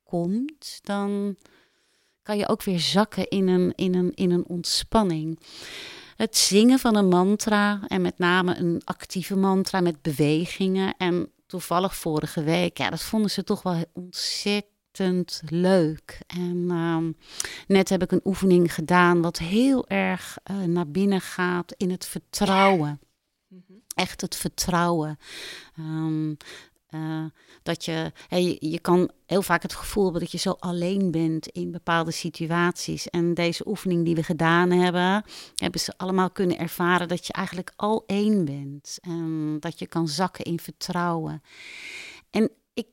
komt, 0.03 0.79
dan 0.81 1.35
kan 2.21 2.37
je 2.37 2.47
ook 2.47 2.63
weer 2.63 2.79
zakken 2.79 3.27
in 3.27 3.47
een, 3.47 3.73
in 3.75 3.95
een, 3.95 4.11
in 4.13 4.31
een 4.31 4.45
ontspanning. 4.45 5.39
Het 6.19 6.37
zingen 6.37 6.79
van 6.79 6.95
een 6.95 7.07
mantra 7.07 7.79
en 7.87 8.01
met 8.01 8.17
name 8.17 8.55
een 8.55 8.81
actieve 8.83 9.35
mantra 9.35 9.81
met 9.81 10.01
bewegingen. 10.01 10.93
En 10.97 11.31
toevallig 11.45 11.95
vorige 11.95 12.43
week, 12.43 12.77
ja, 12.77 12.89
dat 12.89 13.01
vonden 13.01 13.31
ze 13.31 13.43
toch 13.43 13.61
wel 13.61 13.85
ontzettend 13.93 15.41
leuk. 15.45 16.21
En 16.27 16.65
ehm, 16.69 17.11
net 17.67 17.89
heb 17.89 18.03
ik 18.03 18.11
een 18.11 18.21
oefening 18.23 18.73
gedaan 18.73 19.21
wat 19.21 19.37
heel 19.37 19.87
erg 19.87 20.37
eh, 20.43 20.57
naar 20.57 20.87
binnen 20.87 21.21
gaat 21.21 21.73
in 21.77 21.91
het 21.91 22.05
vertrouwen. 22.05 22.99
Echt 23.95 24.21
het 24.21 24.35
vertrouwen. 24.35 25.17
Ehm, 25.77 26.33
Uh, 26.95 27.25
dat 27.63 27.85
je, 27.85 28.11
hey, 28.27 28.57
je 28.59 28.79
kan 28.79 29.11
heel 29.25 29.41
vaak 29.41 29.61
het 29.61 29.73
gevoel 29.73 30.03
hebben 30.03 30.21
dat 30.21 30.31
je 30.31 30.37
zo 30.37 30.51
alleen 30.51 31.11
bent 31.11 31.47
in 31.47 31.71
bepaalde 31.71 32.11
situaties. 32.11 33.09
En 33.09 33.33
deze 33.33 33.67
oefening 33.67 34.05
die 34.05 34.15
we 34.15 34.23
gedaan 34.23 34.71
hebben, 34.71 35.23
hebben 35.55 35.79
ze 35.79 35.93
allemaal 35.97 36.31
kunnen 36.31 36.57
ervaren 36.57 37.07
dat 37.07 37.27
je 37.27 37.33
eigenlijk 37.33 37.73
al 37.75 38.03
één 38.05 38.45
bent. 38.45 38.97
En 39.01 39.57
dat 39.59 39.79
je 39.79 39.87
kan 39.87 40.07
zakken 40.07 40.45
in 40.45 40.59
vertrouwen. 40.59 41.41
En 42.29 42.51
ik, 42.73 42.87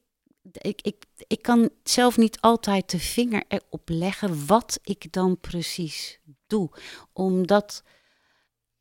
ik, 0.53 0.83
ik, 0.83 1.05
ik 1.26 1.43
kan 1.43 1.71
zelf 1.83 2.17
niet 2.17 2.41
altijd 2.41 2.91
de 2.91 2.99
vinger 2.99 3.45
erop 3.49 3.88
leggen 3.88 4.47
wat 4.47 4.79
ik 4.83 5.12
dan 5.12 5.41
precies 5.41 6.21
doe. 6.47 6.71
Omdat 7.12 7.83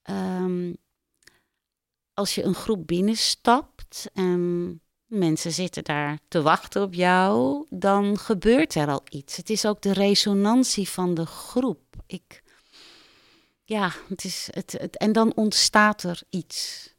um, 0.09 0.77
als 2.13 2.35
je 2.35 2.43
een 2.43 2.55
groep 2.55 2.87
binnenstapt 2.87 4.09
en 4.13 4.79
mensen 5.05 5.51
zitten 5.51 5.83
daar 5.83 6.19
te 6.27 6.41
wachten 6.41 6.81
op 6.81 6.93
jou, 6.93 7.65
dan 7.69 8.17
gebeurt 8.17 8.75
er 8.75 8.87
al 8.87 9.01
iets. 9.09 9.37
Het 9.37 9.49
is 9.49 9.65
ook 9.65 9.81
de 9.81 9.93
resonantie 9.93 10.89
van 10.89 11.13
de 11.13 11.25
groep. 11.25 11.81
Ik, 12.05 12.43
ja, 13.63 13.91
het 14.09 14.23
is 14.23 14.47
het, 14.51 14.71
het 14.71 14.97
en 14.97 15.11
dan 15.11 15.35
ontstaat 15.35 16.03
er 16.03 16.21
iets. 16.29 16.89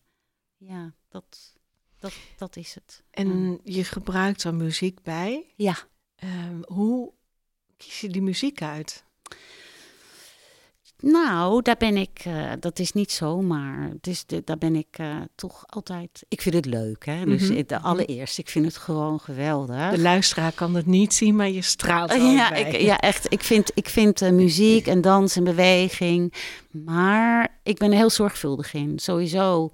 Ja, 0.56 0.92
dat, 1.08 1.54
dat, 1.98 2.12
dat 2.36 2.56
is 2.56 2.74
het. 2.74 3.02
En 3.10 3.60
je 3.64 3.84
gebruikt 3.84 4.42
er 4.42 4.54
muziek 4.54 5.02
bij. 5.02 5.52
Ja. 5.56 5.76
Uh, 6.24 6.30
hoe 6.62 7.12
kies 7.76 8.00
je 8.00 8.08
die 8.08 8.22
muziek 8.22 8.62
uit? 8.62 9.04
Nou, 11.00 11.62
daar 11.62 11.76
ben 11.78 11.96
ik, 11.96 12.24
uh, 12.26 12.52
dat 12.60 12.78
is 12.78 12.92
niet 12.92 13.12
zomaar. 13.12 13.90
Dus 14.00 14.26
de, 14.26 14.42
daar 14.44 14.58
ben 14.58 14.76
ik 14.76 14.98
uh, 15.00 15.16
toch 15.34 15.64
altijd. 15.66 16.24
Ik 16.28 16.42
vind 16.42 16.54
het 16.54 16.66
leuk, 16.66 17.06
hè? 17.06 17.24
Dus 17.24 17.42
mm 17.42 17.54
-hmm. 17.54 17.64
de 17.66 17.80
allereerst, 17.80 18.38
ik 18.38 18.48
vind 18.48 18.64
het 18.64 18.76
gewoon 18.76 19.20
geweldig. 19.20 19.90
De 19.90 20.00
luisteraar 20.00 20.52
kan 20.52 20.74
het 20.74 20.86
niet 20.86 21.14
zien, 21.14 21.36
maar 21.36 21.50
je 21.50 21.62
straalt. 21.62 22.12
Uh, 22.12 22.34
ja, 22.34 22.54
ik, 22.54 22.80
ja, 22.80 22.98
echt. 22.98 23.32
Ik 23.32 23.42
vind, 23.42 23.70
ik 23.74 23.88
vind 23.88 24.20
muziek 24.30 24.86
en 24.86 25.00
dans 25.00 25.36
en 25.36 25.44
beweging. 25.44 26.32
Maar 26.84 27.58
ik 27.62 27.78
ben 27.78 27.90
er 27.90 27.96
heel 27.96 28.10
zorgvuldig 28.10 28.74
in. 28.74 28.98
Sowieso 28.98 29.70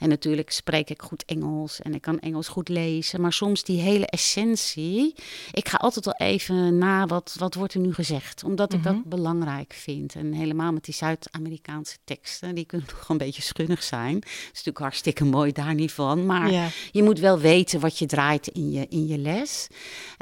en 0.00 0.08
natuurlijk 0.08 0.50
spreek 0.50 0.90
ik 0.90 1.02
goed 1.02 1.24
Engels 1.24 1.80
en 1.80 1.94
ik 1.94 2.02
kan 2.02 2.18
Engels 2.18 2.48
goed 2.48 2.68
lezen. 2.68 3.20
Maar 3.20 3.32
soms 3.32 3.64
die 3.64 3.80
hele 3.80 4.06
essentie. 4.06 5.14
Ik 5.52 5.68
ga 5.68 5.76
altijd 5.76 6.04
wel 6.04 6.14
even 6.14 6.78
na 6.78 7.06
wat, 7.06 7.36
wat 7.38 7.54
wordt 7.54 7.74
er 7.74 7.80
nu 7.80 7.94
gezegd. 7.94 8.44
Omdat 8.44 8.72
ik 8.72 8.82
dat 8.82 8.94
mhm. 8.94 9.08
belangrijk 9.08 9.72
vind. 9.72 10.14
En 10.14 10.32
helemaal 10.32 10.72
met 10.72 10.84
die 10.84 10.94
Zuid-Amerikaanse 10.94 11.96
teksten. 12.04 12.54
Die 12.54 12.64
kunnen 12.64 12.86
toch 12.98 13.08
een 13.08 13.18
beetje 13.18 13.42
schunnig 13.42 13.82
zijn. 13.82 14.20
Dat 14.20 14.30
is 14.30 14.48
natuurlijk 14.48 14.78
hartstikke 14.78 15.24
mooi 15.24 15.52
daar 15.52 15.74
niet 15.74 15.92
van. 15.92 16.26
Maar 16.26 16.72
je 16.90 17.02
moet 17.02 17.18
wel 17.18 17.38
weten 17.38 17.80
wat 17.80 17.98
je 17.98 18.06
draait 18.06 18.46
in 18.46 18.70
je, 18.70 18.86
in 18.88 19.06
je 19.06 19.18
les. 19.18 19.68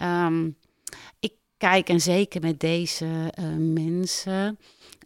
Um, 0.02 0.56
ik 1.20 1.32
kijk 1.56 1.88
en 1.88 2.00
zeker 2.00 2.40
met 2.40 2.60
deze 2.60 3.32
uh, 3.38 3.44
mensen. 3.56 4.58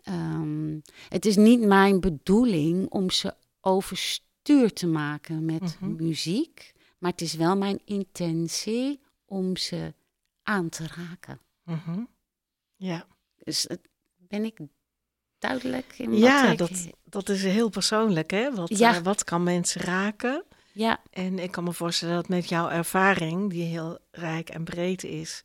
Um, 0.09 0.82
het 1.09 1.26
is 1.26 1.37
niet 1.37 1.61
mijn 1.61 2.00
bedoeling 2.00 2.90
om 2.90 3.11
ze 3.11 3.35
oversturen 3.61 4.30
stuur 4.42 4.73
te 4.73 4.87
maken 4.87 5.44
met 5.44 5.76
mhm. 5.80 6.04
muziek. 6.04 6.73
Maar 6.99 7.11
het 7.11 7.21
is 7.21 7.35
wel 7.35 7.56
mijn 7.56 7.80
intentie 7.85 9.00
om 9.25 9.56
ze 9.56 9.94
aan 10.42 10.68
te 10.68 10.87
raken. 10.87 11.40
Mhm. 11.64 12.04
Ja. 12.76 13.06
Dus 13.37 13.66
ben 14.16 14.44
ik 14.44 14.59
duidelijk 15.38 15.94
in 15.99 16.16
ja, 16.16 16.50
ik... 16.50 16.59
dat, 16.59 16.88
dat 17.04 17.28
is 17.28 17.42
heel 17.42 17.68
persoonlijk, 17.68 18.30
hè? 18.30 18.54
Wat, 18.54 18.78
ja. 18.78 18.97
Uh, 18.97 19.02
wat 19.02 19.25
kan 19.25 19.42
mensen 19.42 19.80
raken? 19.80 20.44
Ja. 20.73 21.00
En 21.11 21.38
ik 21.38 21.50
kan 21.50 21.64
me 21.64 21.73
voorstellen 21.73 22.14
dat 22.14 22.28
met 22.28 22.49
jouw 22.49 22.68
ervaring, 22.68 23.50
die 23.50 23.64
heel 23.64 23.99
rijk 24.11 24.49
en 24.49 24.64
breed 24.64 25.04
is, 25.04 25.40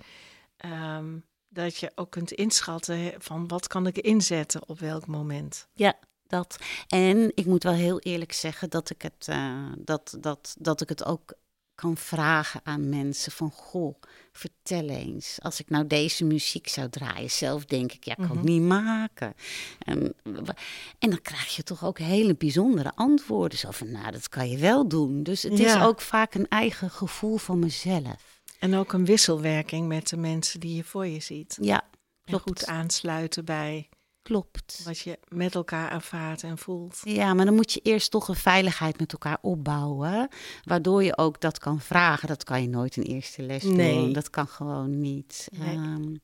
um, 0.65 1.25
dat 1.57 1.77
je 1.77 1.91
ook 1.95 2.11
kunt 2.11 2.31
inschatten 2.31 3.13
van 3.17 3.47
wat 3.47 3.67
kan 3.67 3.87
ik 3.87 3.97
inzetten 3.97 4.67
op 4.67 4.79
welk 4.79 5.07
moment. 5.07 5.67
Ja, 5.73 5.93
dat. 6.27 6.57
En 6.87 7.31
ik 7.35 7.45
moet 7.45 7.63
wel 7.63 7.73
heel 7.73 7.99
eerlijk 7.99 8.33
zeggen 8.33 8.69
dat 8.69 8.89
ik 8.89 9.01
het, 9.01 9.27
uh, 9.29 9.71
dat, 9.77 10.17
dat, 10.19 10.55
dat 10.59 10.81
ik 10.81 10.89
het 10.89 11.05
ook 11.05 11.33
kan 11.75 11.97
vragen 11.97 12.61
aan 12.63 12.89
mensen 12.89 13.31
van 13.31 13.51
goh, 13.51 14.01
vertel 14.31 14.89
eens. 14.89 15.37
Als 15.41 15.59
ik 15.59 15.69
nou 15.69 15.87
deze 15.87 16.25
muziek 16.25 16.67
zou 16.67 16.89
draaien, 16.89 17.31
zelf 17.31 17.65
denk 17.65 17.91
ik, 17.91 18.03
ja, 18.03 18.11
ik 18.11 18.17
kan 18.17 18.37
het 18.37 18.45
mhm. 18.45 18.53
niet 18.53 18.61
maken. 18.61 19.33
En, 19.79 20.13
en, 20.99 21.09
dan 21.09 21.21
krijg 21.21 21.55
je 21.55 21.63
toch 21.63 21.85
ook 21.85 21.99
hele 21.99 22.35
bijzondere 22.35 22.91
antwoorden. 22.95 23.57
Zo 23.57 23.71
van, 23.71 23.91
nou, 23.91 24.11
dat 24.11 24.29
kan 24.29 24.49
je 24.49 24.57
wel 24.57 24.87
doen. 24.87 25.23
Dus 25.23 25.43
het 25.43 25.59
is 25.59 25.79
ook 25.79 26.01
vaak 26.01 26.33
een 26.33 26.47
eigen 26.47 26.89
gevoel 26.89 27.37
van 27.37 27.59
mezelf. 27.59 28.36
En 28.59 28.75
ook 28.75 28.93
een 28.93 29.05
wisselwerking 29.05 29.87
met 29.87 30.09
de 30.09 30.17
mensen 30.17 30.59
die 30.59 30.75
je 30.75 30.83
voor 30.83 31.07
je 31.07 31.19
ziet. 31.19 31.57
Ja, 31.61 31.83
klopt. 32.25 32.43
goed 32.43 32.65
aansluiten 32.65 33.45
bij 33.45 33.89
Klopt. 34.27 34.81
Wat 34.83 34.99
je 34.99 35.19
met 35.27 35.55
elkaar 35.55 35.91
ervaart 35.91 36.43
en 36.43 36.57
voelt. 36.57 36.99
Ja, 37.03 37.33
maar 37.33 37.45
dan 37.45 37.55
moet 37.55 37.73
je 37.73 37.79
eerst 37.79 38.11
toch 38.11 38.27
een 38.27 38.35
veiligheid 38.35 38.99
met 38.99 39.11
elkaar 39.11 39.37
opbouwen. 39.41 40.27
Waardoor 40.63 41.03
je 41.03 41.17
ook 41.17 41.41
dat 41.41 41.57
kan 41.57 41.79
vragen. 41.79 42.27
Dat 42.27 42.43
kan 42.43 42.61
je 42.61 42.67
nooit 42.67 42.95
in 42.97 43.03
eerste 43.03 43.41
les 43.41 43.63
nee. 43.63 43.93
doen. 43.93 44.13
Dat 44.13 44.29
kan 44.29 44.47
gewoon 44.47 44.99
niet. 44.99 45.47
Nee. 45.51 45.75
Um, 45.75 46.19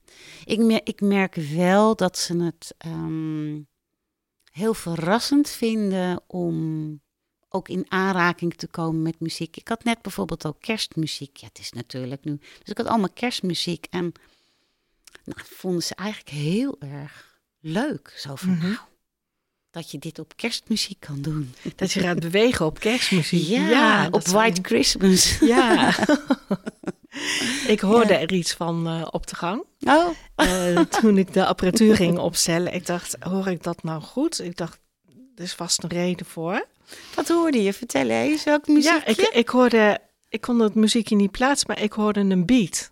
ik, 0.45 0.59
mer 0.59 0.81
ik, 0.83 1.01
merk 1.01 1.35
wel 1.35 1.95
dat 1.95 2.17
ze 2.17 2.43
het 2.43 2.75
um, 2.85 3.67
heel 4.51 4.73
verrassend 4.73 5.49
vinden 5.49 6.21
om 6.27 7.01
ook 7.55 7.69
in 7.69 7.85
aanraking 7.87 8.55
te 8.55 8.67
komen 8.67 9.01
met 9.01 9.19
muziek. 9.19 9.57
Ik 9.57 9.67
had 9.67 9.83
net 9.83 10.01
bijvoorbeeld 10.01 10.45
ook 10.45 10.61
kerstmuziek. 10.61 11.37
Ja, 11.37 11.47
het 11.47 11.59
is 11.59 11.71
natuurlijk 11.71 12.23
nu. 12.23 12.37
Dus 12.37 12.69
ik 12.69 12.77
had 12.77 12.87
allemaal 12.87 13.09
kerstmuziek. 13.13 13.87
En 13.89 14.13
nou, 15.23 15.39
vonden 15.43 15.83
ze 15.83 15.95
eigenlijk 15.95 16.29
heel 16.29 16.75
erg 16.79 17.39
leuk. 17.59 18.13
Zo 18.17 18.35
van, 18.35 18.57
nou, 18.57 18.77
dat 19.71 19.91
je 19.91 19.99
dit 19.99 20.19
op 20.19 20.35
kerstmuziek 20.35 20.99
kan 20.99 21.21
doen. 21.21 21.53
Dat 21.75 21.91
je 21.91 21.99
gaat 21.99 22.19
bewegen 22.19 22.65
op 22.65 22.79
kerstmuziek. 22.79 23.47
Ja, 23.47 24.07
op 24.11 24.27
White 24.27 24.61
Christmas. 24.61 25.39
Ja. 25.53 25.95
ik 27.75 27.79
hoorde 27.79 28.13
er 28.13 28.31
iets 28.31 28.53
van 28.53 28.87
uh, 28.87 29.07
op 29.11 29.27
de 29.27 29.35
gang. 29.35 29.63
Oh. 29.79 30.09
Uh, 30.37 30.79
toen 30.79 31.17
ik 31.17 31.33
de 31.33 31.45
apparatuur 31.45 31.95
ging 31.95 32.17
opstellen. 32.17 32.73
Ik 32.73 32.85
dacht, 32.85 33.15
hoor 33.19 33.47
ik 33.47 33.63
dat 33.63 33.83
nou 33.83 34.01
goed? 34.01 34.41
Ik 34.41 34.57
dacht, 34.57 34.79
er 35.35 35.43
is 35.43 35.53
vast 35.53 35.83
een 35.83 35.89
reden 35.89 36.25
voor. 36.25 36.65
Wat 37.15 37.27
hoorde 37.27 37.63
je? 37.63 37.73
Vertel 37.73 38.09
eens, 38.09 38.43
welk 38.43 38.67
muziek? 38.67 38.91
Ja, 38.91 39.05
ik, 39.05 39.17
ik 39.17 39.49
hoorde, 39.49 39.99
ik 40.29 40.41
kon 40.41 40.59
het 40.59 40.75
muziekje 40.75 41.15
niet 41.15 41.31
plaatsen, 41.31 41.67
maar 41.67 41.81
ik 41.81 41.93
hoorde 41.93 42.19
een 42.19 42.45
beat. 42.45 42.91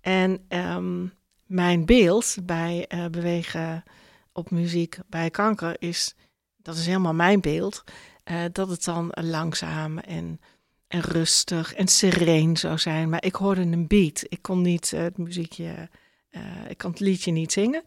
En 0.00 0.44
um, 0.48 1.12
mijn 1.46 1.84
beeld 1.84 2.36
bij 2.42 2.86
uh, 2.88 3.06
bewegen 3.06 3.84
op 4.32 4.50
muziek 4.50 4.98
bij 5.06 5.30
kanker 5.30 5.76
is, 5.78 6.14
dat 6.56 6.76
is 6.76 6.86
helemaal 6.86 7.14
mijn 7.14 7.40
beeld, 7.40 7.84
uh, 8.24 8.44
dat 8.52 8.68
het 8.68 8.84
dan 8.84 9.10
langzaam 9.12 9.98
en, 9.98 10.40
en 10.88 11.00
rustig 11.00 11.74
en 11.74 11.88
sereen 11.88 12.56
zou 12.56 12.78
zijn. 12.78 13.08
Maar 13.08 13.24
ik 13.24 13.34
hoorde 13.34 13.60
een 13.60 13.86
beat. 13.86 14.24
Ik 14.28 14.42
kon 14.42 14.62
niet 14.62 14.92
uh, 14.94 15.00
het 15.00 15.18
muziekje, 15.18 15.88
ik 16.68 16.78
kan 16.78 16.90
het 16.90 17.00
liedje 17.00 17.32
niet 17.32 17.52
zingen. 17.52 17.82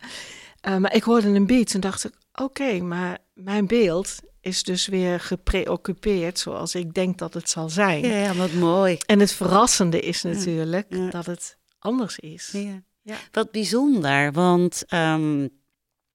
maar 0.61 0.95
ik 0.95 1.03
hoorde 1.03 1.27
een 1.27 1.45
beat 1.45 1.73
en 1.73 1.79
dacht 1.79 2.05
ik, 2.05 2.13
oké, 2.33 2.79
maar 2.79 3.17
mijn 3.33 3.67
beeld 3.67 4.19
is 4.41 4.63
dus 4.63 4.87
weer 4.87 5.19
gepreoccupeerd 5.19 6.39
zoals 6.39 6.75
ik 6.75 6.93
denk 6.93 7.17
dat 7.17 7.33
het 7.33 7.49
zal 7.49 7.69
zijn. 7.69 8.07
Ja, 8.07 8.33
wat 8.33 8.53
mooi. 8.53 8.97
En 9.05 9.19
het 9.19 9.31
verrassende 9.31 9.99
is 9.99 10.21
natuurlijk 10.21 11.11
dat 11.11 11.25
het 11.25 11.57
anders 11.79 12.19
is. 12.19 12.49
Ja. 12.51 12.83
Ja. 13.03 13.17
Wat 13.31 13.51
bijzonder, 13.51 14.31
want 14.31 14.83
um, 14.93 15.49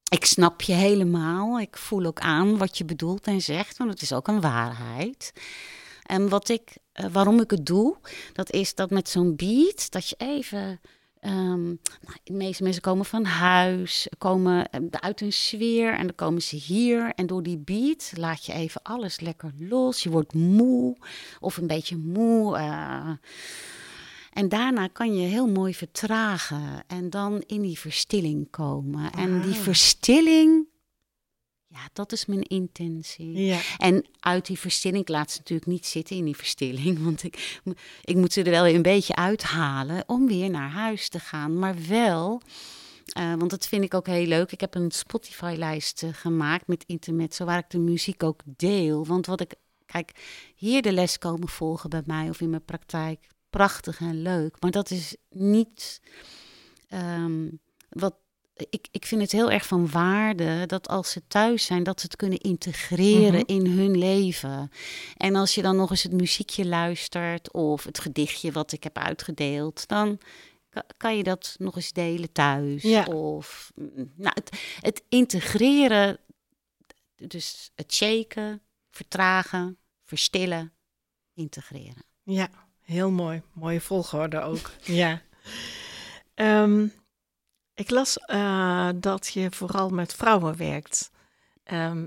ik 0.08 0.24
snap 0.24 0.62
je 0.62 0.72
helemaal. 0.72 1.60
Ik 1.60 1.76
voel 1.76 2.04
ook 2.04 2.20
aan 2.20 2.58
wat 2.58 2.78
je 2.78 2.84
bedoelt 2.84 3.26
en 3.26 3.40
zegt, 3.40 3.76
want 3.76 3.90
het 3.90 4.02
is 4.02 4.12
ook 4.12 4.28
een 4.28 4.40
waarheid. 4.40 5.32
En 6.02 6.28
wat 6.28 6.48
ik, 6.48 6.76
uh, 7.00 7.06
waarom 7.12 7.40
ik 7.40 7.50
het 7.50 7.66
doe, 7.66 7.96
dat 8.32 8.50
is 8.50 8.74
dat 8.74 8.90
met 8.90 9.08
zo'n 9.08 9.36
beat, 9.36 9.90
dat 9.90 10.08
je 10.08 10.14
even. 10.18 10.80
Um, 11.26 11.80
nou, 12.00 12.16
de 12.24 12.32
meeste 12.32 12.62
mensen 12.62 12.82
komen 12.82 13.04
van 13.04 13.24
huis, 13.24 14.08
komen 14.18 14.70
eh, 14.70 14.80
uit 14.90 15.20
een 15.20 15.32
sfeer 15.32 15.92
en 15.92 16.02
dan 16.02 16.14
komen 16.14 16.42
ze 16.42 16.56
hier. 16.56 17.12
En 17.14 17.26
door 17.26 17.42
die 17.42 17.58
beat 17.58 18.12
laat 18.16 18.44
je 18.44 18.52
even 18.52 18.82
alles 18.82 19.20
lekker 19.20 19.52
los. 19.58 20.02
Je 20.02 20.10
wordt 20.10 20.34
moe 20.34 20.96
of 21.40 21.56
een 21.56 21.66
beetje 21.66 21.96
moe. 21.96 22.58
Uh, 22.58 23.10
en 24.32 24.48
daarna 24.48 24.86
kan 24.86 25.14
je 25.16 25.26
heel 25.26 25.46
mooi 25.46 25.74
vertragen 25.74 26.84
en 26.86 27.10
dan 27.10 27.42
in 27.46 27.60
die 27.60 27.78
verstilling 27.78 28.50
komen. 28.50 29.12
En 29.12 29.40
die 29.40 29.54
ah. 29.54 29.60
verstilling, 29.60 30.65
ja, 31.66 31.88
dat 31.92 32.12
is 32.12 32.26
mijn 32.26 32.42
intentie. 32.42 33.32
Ja. 33.32 33.60
En 33.78 34.06
uit 34.20 34.46
die 34.46 34.58
verstilling, 34.58 35.02
ik 35.02 35.08
laat 35.08 35.30
ze 35.30 35.38
natuurlijk 35.38 35.70
niet 35.70 35.86
zitten 35.86 36.16
in 36.16 36.24
die 36.24 36.36
verstilling, 36.36 37.02
want 37.04 37.22
ik, 37.22 37.60
ik 38.04 38.16
moet 38.16 38.32
ze 38.32 38.42
er 38.42 38.50
wel 38.50 38.66
een 38.66 38.82
beetje 38.82 39.14
uithalen 39.14 40.04
om 40.06 40.26
weer 40.26 40.50
naar 40.50 40.70
huis 40.70 41.08
te 41.08 41.20
gaan. 41.20 41.58
Maar 41.58 41.76
wel, 41.88 42.40
uh, 43.18 43.34
want 43.34 43.50
dat 43.50 43.66
vind 43.66 43.84
ik 43.84 43.94
ook 43.94 44.06
heel 44.06 44.26
leuk. 44.26 44.52
Ik 44.52 44.60
heb 44.60 44.74
een 44.74 44.90
Spotify-lijst 44.90 46.02
uh, 46.02 46.10
gemaakt 46.12 46.66
met 46.66 46.84
internet, 46.86 47.34
zo 47.34 47.44
waar 47.44 47.58
ik 47.58 47.70
de 47.70 47.78
muziek 47.78 48.22
ook 48.22 48.40
deel. 48.44 49.06
Want 49.06 49.26
wat 49.26 49.40
ik 49.40 49.54
Kijk, 49.86 50.12
hier 50.54 50.82
de 50.82 50.92
les 50.92 51.18
komen 51.18 51.48
volgen 51.48 51.90
bij 51.90 52.02
mij 52.04 52.28
of 52.28 52.40
in 52.40 52.50
mijn 52.50 52.64
praktijk, 52.64 53.26
prachtig 53.50 54.00
en 54.00 54.22
leuk. 54.22 54.60
Maar 54.60 54.70
dat 54.70 54.90
is 54.90 55.16
niet 55.30 56.00
ehm, 56.88 57.48
wat. 57.88 58.14
Ik, 58.70 58.88
ik 58.90 59.06
vind 59.06 59.20
het 59.20 59.32
heel 59.32 59.50
erg 59.50 59.66
van 59.66 59.90
waarde 59.90 60.66
dat 60.66 60.88
als 60.88 61.10
ze 61.10 61.22
thuis 61.26 61.64
zijn, 61.64 61.82
dat 61.82 62.00
ze 62.00 62.06
het 62.06 62.16
kunnen 62.16 62.38
integreren 62.40 63.32
Mhm. 63.46 63.50
in 63.52 63.66
hun 63.66 63.98
leven. 63.98 64.70
En 65.16 65.34
als 65.36 65.54
je 65.54 65.62
dan 65.62 65.76
nog 65.76 65.90
eens 65.90 66.02
het 66.02 66.12
muziekje 66.12 66.66
luistert 66.66 67.52
of 67.52 67.84
het 67.84 67.98
gedichtje 67.98 68.52
wat 68.52 68.72
ik 68.72 68.82
heb 68.82 68.98
uitgedeeld, 68.98 69.88
dan 69.88 70.18
ka- 70.70 70.86
kan 70.96 71.16
je 71.16 71.22
dat 71.22 71.54
nog 71.58 71.76
eens 71.76 71.92
delen 71.92 72.32
thuis. 72.32 72.82
Ja. 72.82 73.04
Of 73.04 73.72
mm, 73.74 74.12
nou, 74.16 74.32
het, 74.34 74.50
het 74.80 75.02
integreren, 75.08 76.18
dus 77.16 77.70
het 77.74 77.92
shaken, 77.94 78.60
vertragen, 78.90 79.78
verstillen, 80.04 80.72
integreren. 81.34 82.04
Ja, 82.22 82.48
heel 82.80 83.10
mooi. 83.10 83.42
Mooie 83.52 83.80
volgorde 83.80 84.40
ook. 84.40 84.70
ja. 84.82 85.22
Ehm, 86.34 86.86
ik 87.76 87.90
las 87.90 88.18
eh, 88.18 88.88
dat 88.96 89.26
je 89.26 89.50
vooral 89.50 89.88
met 89.88 90.14
vrouwen 90.14 90.56
werkt. 90.56 91.10
Ehm, 91.64 92.06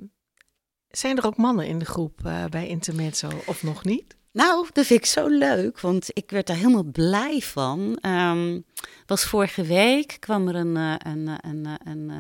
zijn 0.90 1.18
er 1.18 1.26
ook 1.26 1.38
mannen 1.38 1.68
in 1.68 1.80
de 1.80 1.86
groep 1.86 2.26
eh, 2.26 2.46
bij 2.46 2.68
Intermezzo 2.68 3.30
of 3.46 3.64
nog 3.64 3.84
niet? 3.84 4.18
Nou, 4.32 4.68
dat 4.74 4.86
vind 4.86 5.00
ik 5.00 5.06
zo 5.06 5.28
leuk, 5.28 5.80
want 5.80 6.10
ik 6.14 6.30
werd 6.30 6.48
daar 6.48 6.56
helemaal 6.56 6.84
blij 6.84 7.40
van. 7.40 7.98
Ehm, 8.02 8.60
was 9.06 9.24
vorige 9.24 9.64
week 9.64 10.18
kwam 10.20 10.48
er 10.48 10.56
een, 10.56 10.78
eh, 10.78 10.96
een, 10.98 11.28
een, 11.42 11.78
een, 11.84 12.12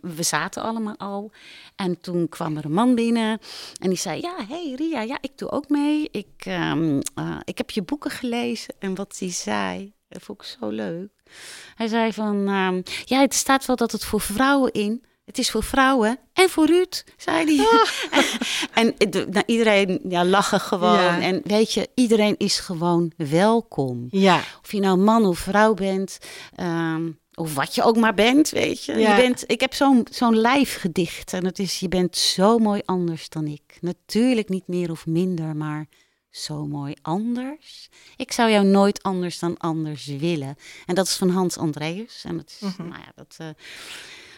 we 0.00 0.22
zaten 0.22 0.62
allemaal 0.62 0.96
al 0.96 1.32
en 1.76 2.00
toen 2.00 2.28
kwam 2.28 2.56
er 2.56 2.64
een 2.64 2.72
man 2.72 2.94
binnen 2.94 3.38
en 3.80 3.88
die 3.88 3.98
zei, 3.98 4.20
ja, 4.20 4.46
hey 4.48 4.74
Ria, 4.76 5.00
ja, 5.00 5.18
ik 5.20 5.38
doe 5.38 5.50
ook 5.50 5.68
mee. 5.68 6.08
Ik, 6.10 6.32
ehm, 6.36 7.00
eh, 7.14 7.38
ik 7.44 7.58
heb 7.58 7.70
je 7.70 7.82
boeken 7.82 8.10
gelezen 8.10 8.74
en 8.78 8.94
wat 8.94 9.18
hij 9.18 9.30
zei, 9.30 9.92
dat 10.08 10.22
vond 10.22 10.40
ik 10.40 10.46
zo 10.46 10.68
leuk. 10.68 11.15
Hij 11.74 11.86
zei 11.88 12.12
van, 12.12 12.48
ehm, 12.48 12.82
ja, 13.04 13.20
het 13.20 13.34
staat 13.34 13.66
wel 13.66 13.76
dat 13.76 13.92
het 13.92 14.04
voor 14.04 14.20
vrouwen 14.20 14.72
in. 14.72 15.04
Het 15.24 15.38
is 15.38 15.50
voor 15.50 15.62
vrouwen 15.62 16.18
en 16.32 16.48
voor 16.48 16.66
Ruud, 16.66 17.02
zei 17.16 17.56
hij. 17.56 17.66
en 18.84 18.94
de- 19.10 19.26
nou, 19.30 19.42
iedereen 19.46 20.00
ja, 20.08 20.24
lachen 20.24 20.60
gewoon. 20.60 20.92
Ja. 21.02 21.20
En 21.20 21.40
weet 21.44 21.72
je, 21.72 21.88
iedereen 21.94 22.34
is 22.38 22.58
gewoon 22.58 23.12
welkom. 23.16 24.06
Ja, 24.10 24.40
Of 24.62 24.72
je 24.72 24.80
nou 24.80 24.98
man 24.98 25.24
of 25.26 25.38
vrouw 25.38 25.74
bent, 25.74 26.18
ehm, 26.54 27.10
of 27.34 27.54
wat 27.54 27.74
je 27.74 27.82
ook 27.82 27.96
maar 27.96 28.14
bent, 28.14 28.50
weet 28.50 28.84
je. 28.84 28.92
Ja. 28.94 29.16
je 29.16 29.22
bent 29.22 29.44
ik 29.46 29.60
heb 29.60 29.74
zo'n 29.74 30.06
zo'n 30.10 30.36
lijfgedicht 30.36 31.32
en 31.32 31.44
het 31.44 31.58
is, 31.58 31.78
je 31.78 31.88
bent 31.88 32.16
zo 32.16 32.58
mooi 32.58 32.80
anders 32.84 33.28
dan 33.28 33.46
ik. 33.46 33.78
Natuurlijk 33.80 34.48
niet 34.48 34.66
meer 34.68 34.90
of 34.90 35.06
minder, 35.06 35.56
maar 35.56 35.86
zo 36.36 36.66
mooi 36.66 36.94
anders. 37.02 37.88
Ik 38.16 38.32
zou 38.32 38.50
jou 38.50 38.64
nooit 38.66 39.02
anders 39.02 39.38
dan 39.38 39.56
anders 39.56 40.06
willen. 40.06 40.56
En 40.86 40.94
dat 40.94 41.06
is 41.06 41.16
van 41.16 41.28
Hans 41.30 41.56
Andreas. 41.58 42.24
En 42.24 42.36
dat 42.36 42.48
is, 42.48 42.60
Mhm. 42.60 42.88
nou 42.88 43.00
ja, 43.00 43.12
dat... 43.14 43.34
eh, 43.38 43.48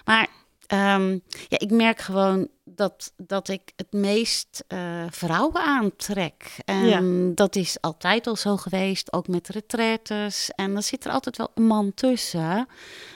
maar 0.04 0.28
ehm, 0.66 1.10
ja, 1.48 1.58
ik 1.58 1.70
merk 1.70 1.98
gewoon 2.00 2.48
dat, 2.64 3.12
dat 3.16 3.48
ik 3.48 3.72
het 3.76 3.92
meest 3.92 4.64
eh, 4.66 5.04
vrouwen 5.10 5.62
aantrek. 5.62 6.56
En 6.64 6.86
Ja. 6.86 7.32
dat 7.34 7.56
is 7.56 7.80
altijd 7.80 8.26
al 8.26 8.36
zo 8.36 8.56
geweest, 8.56 9.12
ook 9.12 9.28
met 9.28 9.48
retraites. 9.48 10.50
En 10.54 10.72
dan 10.72 10.82
zit 10.82 11.04
er 11.04 11.10
altijd 11.12 11.36
wel 11.36 11.50
een 11.54 11.66
man 11.66 11.94
tussen. 11.94 12.66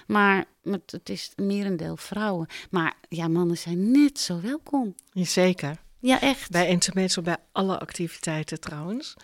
Maar 0.06 0.44
met, 0.62 0.82
het 0.92 1.08
is 1.08 1.30
merendeel 1.36 1.96
vrouwen. 1.96 2.46
Maar 2.70 2.94
ja, 3.08 3.28
mannen 3.28 3.58
zijn 3.58 3.90
net 3.90 4.18
zo 4.18 4.40
welkom. 4.40 4.94
zeker. 5.12 5.81
Ja, 6.02 6.20
echt. 6.20 6.50
Bij 6.50 6.68
Intermezzo 6.68 7.22
bij 7.22 7.36
alle 7.52 7.78
activiteiten 7.78 8.60
trouwens. 8.60 9.14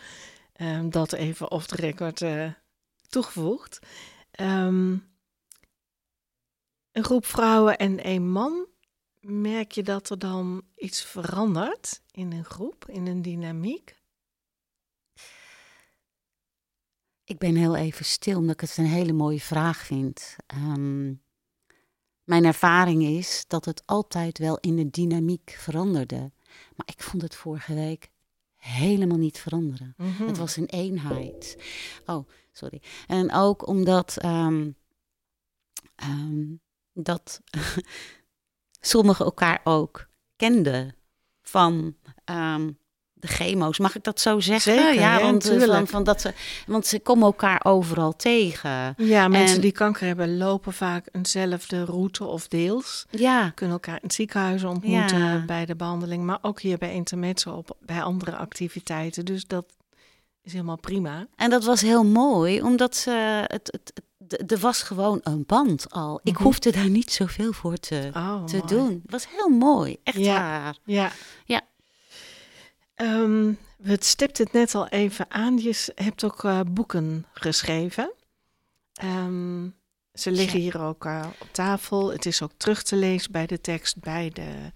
Ehm, 0.52 0.90
dat 0.90 1.12
even 1.12 1.50
off 1.50 1.66
the 1.66 1.76
record 1.76 2.22
eh, 2.22 2.52
toegevoegd. 3.08 3.78
Ehm, 4.30 4.96
een 6.92 7.04
groep 7.04 7.26
vrouwen 7.26 7.78
en 7.78 8.02
één 8.02 8.30
man. 8.30 8.66
Merk 9.20 9.72
je 9.72 9.82
dat 9.82 10.10
er 10.10 10.18
dan 10.18 10.62
iets 10.76 11.02
verandert 11.02 12.02
in 12.10 12.32
een 12.32 12.44
groep, 12.44 12.88
in 12.88 13.06
een 13.06 13.22
dynamiek? 13.22 13.96
Ik 17.24 17.38
ben 17.38 17.56
heel 17.56 17.76
even 17.76 18.04
stil, 18.04 18.38
omdat 18.38 18.54
ik 18.54 18.60
het 18.60 18.76
een 18.76 18.84
hele 18.84 19.12
mooie 19.12 19.40
vraag 19.40 19.78
vind. 19.78 20.36
Ehm, 20.46 21.14
mijn 22.24 22.44
ervaring 22.44 23.02
is 23.02 23.44
dat 23.46 23.64
het 23.64 23.82
altijd 23.86 24.38
wel 24.38 24.58
in 24.58 24.76
de 24.76 24.90
dynamiek 24.90 25.56
veranderde. 25.58 26.32
Maar 26.76 26.86
ik 26.86 27.02
vond 27.02 27.22
het 27.22 27.34
vorige 27.34 27.74
week 27.74 28.10
helemaal 28.56 29.18
niet 29.18 29.38
veranderen. 29.38 29.94
Mhm. 29.96 30.26
Het 30.26 30.38
was 30.38 30.56
een 30.56 30.66
eenheid. 30.66 31.58
Oh, 32.06 32.28
sorry. 32.52 32.82
En 33.06 33.32
ook 33.32 33.66
omdat 33.66 34.16
ehm, 34.18 34.70
dat 36.92 37.40
sommigen 38.80 39.24
elkaar 39.24 39.60
ook 39.64 40.08
kenden 40.36 40.94
van 41.42 41.96
ehm, 42.24 42.70
de 43.20 43.26
chemo's. 43.28 43.78
Mag 43.78 43.96
ik 43.96 44.04
dat 44.04 44.20
zo 44.20 44.40
zeggen? 44.40 44.74
Zeker, 44.74 44.94
ja, 44.94 45.20
want, 45.20 45.48
eh, 45.50 45.60
van, 45.62 45.86
van 45.86 46.04
dat 46.04 46.20
ze, 46.20 46.32
want 46.66 46.86
ze 46.86 47.00
komen 47.00 47.24
elkaar 47.26 47.60
overal 47.64 48.16
tegen. 48.16 48.94
Ja, 48.96 49.28
mensen 49.28 49.54
En- 49.56 49.60
die 49.62 49.72
kanker 49.72 50.06
hebben 50.06 50.36
lopen 50.36 50.72
vaak 50.72 51.06
eenzelfde 51.12 51.84
route 51.84 52.24
of 52.24 52.48
deels. 52.48 53.06
Ja, 53.10 53.50
Kunnen 53.54 53.74
elkaar 53.74 53.94
in 53.94 54.00
het 54.02 54.14
ziekenhuis 54.14 54.64
ontmoeten 54.64 55.18
Ja. 55.18 55.44
bij 55.46 55.66
de 55.66 55.76
behandeling, 55.76 56.24
maar 56.24 56.38
ook 56.42 56.60
hier 56.60 56.78
bij 56.78 56.92
Intermezzo 56.94 57.50
op, 57.50 57.76
bij 57.80 58.02
andere 58.02 58.36
activiteiten. 58.36 59.24
Dus 59.24 59.46
dat 59.46 59.64
is 60.42 60.52
helemaal 60.52 60.78
prima. 60.80 61.26
en 61.36 61.50
dat 61.50 61.64
was 61.64 61.80
heel 61.80 62.04
mooi, 62.04 62.62
omdat 62.62 62.96
ze 62.96 63.44
het, 63.46 63.78
het, 63.80 64.52
er 64.52 64.58
was 64.58 64.82
gewoon 64.82 65.20
een 65.22 65.44
band 65.46 65.90
al. 65.90 66.20
Ik 66.22 66.32
Mhm. 66.32 66.42
hoefde 66.42 66.72
daar 66.72 66.88
niet 66.88 67.12
zoveel 67.12 67.52
voor 67.52 67.76
te, 67.76 68.10
Oh, 68.14 68.44
te 68.44 68.56
mooi. 68.56 68.66
doen. 68.68 69.00
Het 69.02 69.10
was 69.10 69.26
heel 69.36 69.48
mooi, 69.48 69.96
echt 70.02 70.16
Ja. 70.18 70.34
waar. 70.40 70.76
Ja. 70.84 71.10
Ja. 71.44 71.60
Ehm, 72.98 73.52
we 73.76 73.96
stipten 74.00 74.44
het 74.44 74.52
net 74.52 74.74
al 74.74 74.88
even 74.88 75.30
aan. 75.30 75.58
Je 75.58 75.72
s- 75.72 75.90
hebt 75.94 76.24
ook 76.24 76.44
eh, 76.44 76.60
boeken 76.70 77.26
geschreven. 77.32 78.12
Ehm, 78.92 79.68
ze 80.12 80.30
liggen 80.30 80.60
hier 80.60 80.80
ook 80.80 81.04
eh, 81.04 81.26
op 81.40 81.48
tafel. 81.52 82.12
Het 82.12 82.26
is 82.26 82.42
ook 82.42 82.52
terug 82.56 82.82
te 82.82 82.96
lezen 82.96 83.32
bij 83.32 83.46
de 83.46 83.60
tekst 83.60 84.00
bij 84.00 84.30
de 84.30 84.72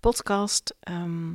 podcast. 0.00 0.74
Ehm, 0.80 1.34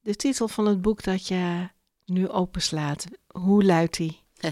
de 0.00 0.14
titel 0.16 0.48
van 0.48 0.66
het 0.66 0.82
boek 0.82 1.02
dat 1.02 1.26
je 1.28 1.68
nu 2.04 2.28
openslaat, 2.28 3.04
hoe 3.26 3.64
luidt 3.64 3.96
die? 3.96 4.20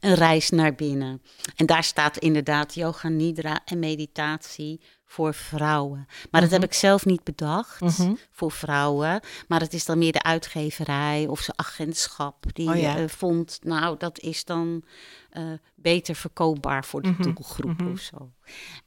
een 0.00 0.14
reis 0.14 0.50
naar 0.50 0.74
binnen. 0.74 1.22
En 1.56 1.66
daar 1.66 1.84
staat 1.84 2.16
inderdaad 2.16 2.74
yoga 2.74 3.08
nidra 3.08 3.60
en 3.64 3.78
meditatie 3.78 4.80
voor 5.10 5.34
vrouwen. 5.34 6.06
Maar 6.30 6.40
dat 6.40 6.50
Mhm. 6.50 6.60
heb 6.60 6.70
ik 6.70 6.76
zelf 6.76 7.04
niet 7.04 7.24
bedacht 7.24 7.80
Mhm. 7.80 8.14
voor 8.30 8.50
vrouwen. 8.52 9.20
Maar 9.48 9.60
het 9.60 9.72
is 9.72 9.84
dan 9.84 9.98
meer 9.98 10.12
de 10.12 10.22
uitgeverij 10.22 11.26
of 11.28 11.40
zijn 11.40 11.58
agentschap 11.58 12.44
die 12.52 12.68
Oh 12.68 12.76
ja. 12.76 12.96
eh, 12.96 13.08
vond, 13.08 13.58
nou 13.62 13.96
dat 13.98 14.18
is 14.18 14.44
dan 14.44 14.82
eh, 15.30 15.44
beter 15.74 16.14
verkoopbaar 16.14 16.84
voor 16.84 17.02
de 17.02 17.08
Mhm, 17.08 17.22
doelgroep 17.22 17.80
mhm. 17.80 17.90
of 17.92 18.00
zo. 18.00 18.30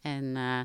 En 0.02 0.24
eh, 0.36 0.60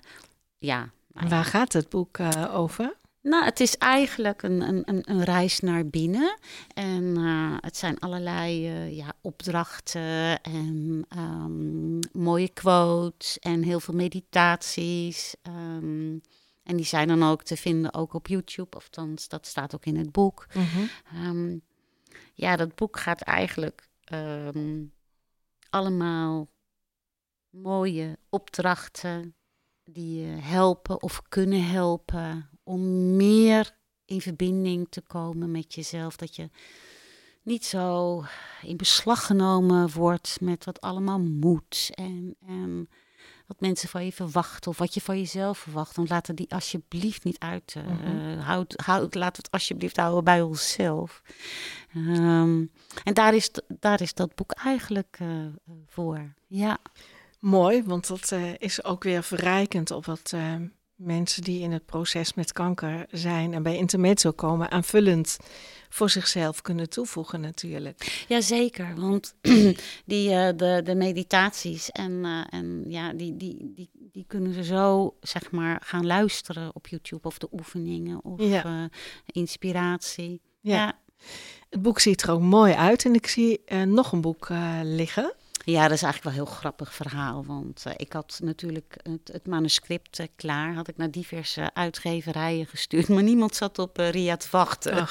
ja. 0.58 0.78
nou 1.12 1.24
ja. 1.24 1.28
waar 1.28 1.44
gaat 1.44 1.72
het 1.72 1.88
boek 1.88 2.18
over? 2.52 2.94
Nou, 3.26 3.44
het 3.44 3.60
is 3.60 3.76
eigenlijk 3.76 4.42
een, 4.42 4.60
een, 4.60 5.10
een, 5.10 5.24
reis 5.24 5.60
naar 5.60 5.86
binnen. 5.86 6.38
En 6.74 7.16
eh, 7.16 7.56
het 7.60 7.76
zijn 7.76 7.98
allerlei 7.98 8.66
eh, 8.66 8.96
ja, 8.96 9.12
opdrachten 9.20 10.42
en 10.42 11.04
ehm, 11.08 11.98
mooie 12.22 12.48
quotes 12.48 13.38
en 13.38 13.62
heel 13.62 13.80
veel 13.80 13.94
meditaties. 13.94 15.34
ehm, 15.42 16.18
en 16.62 16.76
die 16.76 16.84
zijn 16.84 17.08
dan 17.08 17.22
ook 17.22 17.42
te 17.42 17.56
vinden 17.56 17.94
ook 17.94 18.14
op 18.14 18.26
YouTube, 18.26 18.76
of 18.76 18.88
dat 19.28 19.46
staat 19.46 19.74
ook 19.74 19.84
in 19.84 19.96
het 19.96 20.12
boek. 20.12 20.46
Ehm, 21.12 21.56
ja, 22.34 22.56
dat 22.56 22.74
boek 22.74 22.98
gaat 22.98 23.20
eigenlijk 23.20 23.88
allemaal 25.70 26.48
mooie 27.50 28.18
opdrachten 28.28 29.34
die 29.84 30.20
je 30.20 30.40
helpen 30.40 31.02
of 31.02 31.22
kunnen 31.28 31.64
helpen 31.64 32.55
om 32.66 33.16
meer 33.16 33.70
in 34.04 34.20
verbinding 34.20 34.86
te 34.90 35.00
komen 35.00 35.50
met 35.50 35.74
jezelf. 35.74 36.16
Dat 36.16 36.36
je 36.36 36.50
niet 37.42 37.64
zo 37.64 38.22
in 38.62 38.76
beslag 38.76 39.26
genomen 39.26 39.90
wordt 39.92 40.38
met 40.40 40.64
wat 40.64 40.80
allemaal 40.80 41.18
moet 41.20 41.90
en, 41.94 42.36
en 42.46 42.88
wat 43.46 43.60
mensen 43.60 43.88
van 43.88 44.04
je 44.04 44.12
verwachten 44.12 44.70
of 44.70 44.78
wat 44.78 44.94
je 44.94 45.00
van 45.00 45.18
jezelf 45.18 45.58
verwacht. 45.58 45.96
Want 45.96 46.08
laat 46.08 46.26
het 46.26 46.36
die 46.36 46.52
alsjeblieft 46.52 47.24
niet 47.24 47.38
uit. 47.38 47.74
eh, 47.76 47.82
Mhm. 47.86 48.38
houd, 48.38 48.74
houd, 48.84 49.14
laat 49.14 49.36
het 49.36 49.50
alsjeblieft 49.50 49.96
houden 49.96 50.24
bij 50.24 50.42
onszelf. 50.42 51.22
Ehm, 51.94 52.64
en 53.04 53.14
daar 53.14 53.34
is, 53.34 53.50
daar 53.68 54.00
is 54.00 54.14
dat 54.14 54.34
boek 54.34 54.52
eigenlijk 54.52 55.16
eh, 55.20 55.28
voor. 55.86 56.34
Ja. 56.46 56.78
Mooi, 57.40 57.82
want 57.84 58.06
dat 58.06 58.32
eh, 58.32 58.54
is 58.58 58.84
ook 58.84 59.02
weer 59.04 59.22
verrijkend 59.22 59.90
op 59.90 60.04
wat 60.06 60.32
mensen 60.96 61.42
die 61.42 61.60
in 61.60 61.72
het 61.72 61.86
proces 61.86 62.34
met 62.34 62.52
kanker 62.52 63.06
zijn 63.10 63.54
en 63.54 63.62
bij 63.62 63.76
intermezzo 63.76 64.30
komen, 64.30 64.70
aanvullend 64.70 65.38
voor 65.88 66.10
zichzelf 66.10 66.62
kunnen 66.62 66.88
toevoegen 66.88 67.40
natuurlijk. 67.40 68.24
Jazeker, 68.28 68.94
want 68.96 69.34
die, 70.12 70.30
uh, 70.30 70.48
de, 70.56 70.80
de 70.84 70.94
meditaties 70.94 71.90
en, 71.90 72.12
uh, 72.12 72.40
en 72.50 72.84
ja, 72.88 73.12
die, 73.12 73.36
die, 73.36 73.72
die, 73.74 73.90
die 74.12 74.24
kunnen 74.26 74.54
ze 74.54 74.64
zo 74.64 75.16
zeg 75.20 75.50
maar 75.50 75.80
gaan 75.84 76.06
luisteren 76.06 76.74
op 76.74 76.86
YouTube 76.86 77.28
of 77.28 77.38
de 77.38 77.48
oefeningen 77.52 78.24
of 78.24 78.40
ja. 78.40 78.66
uh, 78.66 78.84
inspiratie. 79.26 80.40
Ja. 80.60 80.74
ja. 80.74 80.98
Het 81.70 81.82
boek 81.82 81.98
ziet 81.98 82.22
er 82.22 82.30
ook 82.30 82.40
mooi 82.40 82.72
uit 82.74 83.04
en 83.04 83.14
ik 83.14 83.26
zie 83.26 83.60
nog 83.86 84.12
een 84.12 84.20
boek 84.20 84.48
liggen. 84.82 85.34
Ja, 85.68 85.82
dat 85.82 85.92
is 85.92 86.02
eigenlijk 86.02 86.22
wel 86.22 86.32
een 86.32 86.48
heel 86.48 86.58
grappig 86.58 86.94
verhaal. 86.94 87.44
Want 87.44 87.84
uh, 87.86 87.92
ik 87.96 88.12
had 88.12 88.40
natuurlijk 88.42 88.96
het, 89.02 89.30
het 89.32 89.46
manuscript 89.46 90.18
uh, 90.18 90.26
klaar. 90.36 90.74
Had 90.74 90.88
ik 90.88 90.96
naar 90.96 91.10
diverse 91.10 91.70
uitgeverijen 91.74 92.66
gestuurd. 92.66 93.08
Maar 93.14 93.22
niemand 93.22 93.54
zat 93.54 93.78
op 93.78 93.98
uh, 93.98 94.10
Ria 94.10 94.36
te 94.36 94.48
wachten. 94.50 94.94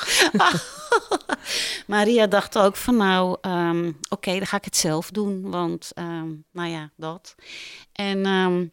maar 1.87 2.03
Ria 2.03 2.27
dacht 2.27 2.57
ook 2.57 2.75
van 2.75 2.97
nou, 2.97 3.37
um, 3.41 3.87
oké, 3.87 3.97
okay, 4.09 4.37
dan 4.37 4.47
ga 4.47 4.57
ik 4.57 4.65
het 4.65 4.77
zelf 4.77 5.11
doen. 5.11 5.49
Want 5.49 5.91
um, 5.95 6.45
nou 6.51 6.69
ja, 6.69 6.91
dat. 6.95 7.35
En 7.91 8.25
um, 8.25 8.71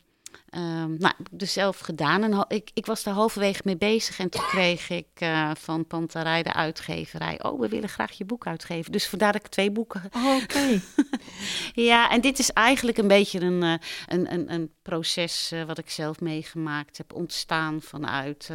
Um, 0.57 0.97
nou, 0.99 1.15
dus 1.31 1.53
zelf 1.53 1.79
gedaan. 1.79 2.23
En 2.23 2.45
ik, 2.49 2.71
ik 2.75 2.87
was 2.87 3.03
daar 3.03 3.15
halverwege 3.15 3.61
mee 3.65 3.77
bezig. 3.77 4.19
En 4.19 4.29
toen 4.31 4.43
kreeg 4.43 4.91
ik 4.91 5.09
uh, 5.23 5.51
van 5.55 5.87
Panterij, 5.87 6.43
de 6.43 6.53
uitgeverij... 6.53 7.43
oh, 7.43 7.61
we 7.61 7.69
willen 7.69 7.89
graag 7.89 8.13
je 8.13 8.25
boek 8.25 8.47
uitgeven. 8.47 8.93
Dus 8.93 9.09
vandaar 9.09 9.33
dat 9.33 9.45
ik 9.45 9.51
twee 9.51 9.71
boeken... 9.71 10.03
Oh, 10.17 10.37
oké. 10.43 10.81
ja, 11.91 12.11
en 12.11 12.21
dit 12.21 12.39
is 12.39 12.51
eigenlijk 12.51 12.99
een 12.99 13.09
beetje 13.09 13.41
een, 13.41 13.63
uh, 13.63 13.75
een, 14.07 14.33
een, 14.33 14.53
een 14.53 14.73
proces... 14.83 15.53
Uh, 15.53 15.65
wat 15.65 15.79
ik 15.79 15.91
zelf 15.91 16.21
meegemaakt 16.21 16.99
heb. 16.99 17.13
Ontstaan 17.13 17.83
vanuit 17.83 18.51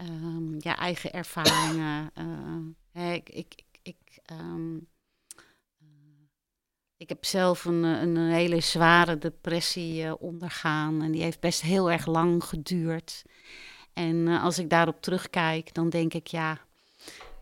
um, 0.00 0.56
ja, 0.58 0.76
eigen 0.76 1.12
ervaringen. 1.12 2.12
ik... 2.94 3.28
ik, 3.28 3.54
ik, 3.54 3.64
ik 3.82 4.18
um, 4.30 4.88
ik 6.96 7.08
heb 7.08 7.24
zelf 7.24 7.64
een, 7.64 7.84
eh, 7.84 8.00
een 8.00 8.16
hele 8.16 8.60
zware 8.60 9.18
depressie 9.18 10.02
uh, 10.04 10.12
ondergaan 10.18 11.02
en 11.02 11.12
die 11.12 11.22
heeft 11.22 11.40
best 11.40 11.60
heel 11.62 11.90
erg 11.90 12.06
lang 12.06 12.44
geduurd. 12.44 13.22
En 13.92 14.16
uh, 14.16 14.42
als 14.44 14.58
ik 14.58 14.70
daarop 14.70 15.02
terugkijk, 15.02 15.74
dan 15.74 15.90
denk 15.90 16.14
ik, 16.14 16.26
ja, 16.26 16.60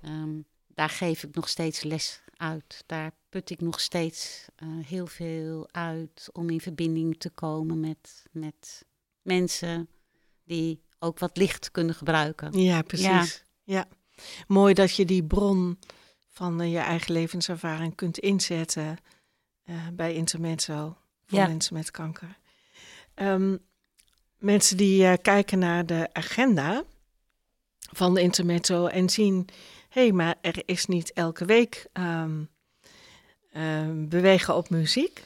um, 0.04 0.44
daar 0.66 0.88
geef 0.88 1.22
ik 1.22 1.34
nog 1.34 1.48
steeds 1.48 1.82
les 1.82 2.22
uit. 2.36 2.82
Daar 2.86 3.12
put 3.28 3.50
ik 3.50 3.60
nog 3.60 3.80
steeds 3.80 4.44
heel 4.86 5.06
veel 5.06 5.68
uit 5.70 6.28
om 6.32 6.50
in 6.50 6.60
verbinding 6.60 7.18
te 7.18 7.30
komen 7.30 7.80
met, 7.80 8.24
met 8.30 8.84
mensen 9.22 9.88
die 10.44 10.82
ook 10.98 11.18
wat 11.18 11.36
licht 11.36 11.70
kunnen 11.70 11.94
gebruiken. 11.94 12.60
Ja, 12.60 12.82
precies. 12.82 13.44
Ja. 13.62 13.86
Mooi 14.46 14.74
dat 14.74 14.96
je 14.96 15.04
die 15.04 15.24
bron 15.24 15.78
van 16.28 16.70
je 16.70 16.78
eigen 16.78 17.12
levenservaring 17.12 17.94
kunt 17.94 18.18
inzetten 18.18 18.98
uh, 19.66 19.88
bij 19.92 20.14
Intermezzo 20.14 20.96
voor 21.26 21.38
ja. 21.38 21.46
mensen 21.46 21.74
met 21.74 21.90
kanker. 21.90 22.38
Um, 23.14 23.58
mensen 24.38 24.76
die 24.76 25.02
uh, 25.02 25.12
kijken 25.22 25.58
naar 25.58 25.86
de 25.86 26.08
agenda 26.12 26.84
van 27.92 28.14
de 28.14 28.20
Intermezzo 28.20 28.86
en 28.86 29.10
zien... 29.10 29.48
hé, 29.88 30.02
hey, 30.02 30.12
maar 30.12 30.34
er 30.40 30.62
is 30.66 30.86
niet 30.86 31.12
elke 31.12 31.44
week 31.44 31.86
um, 31.92 32.48
um, 33.56 34.08
bewegen 34.08 34.54
op 34.56 34.70
muziek... 34.70 35.24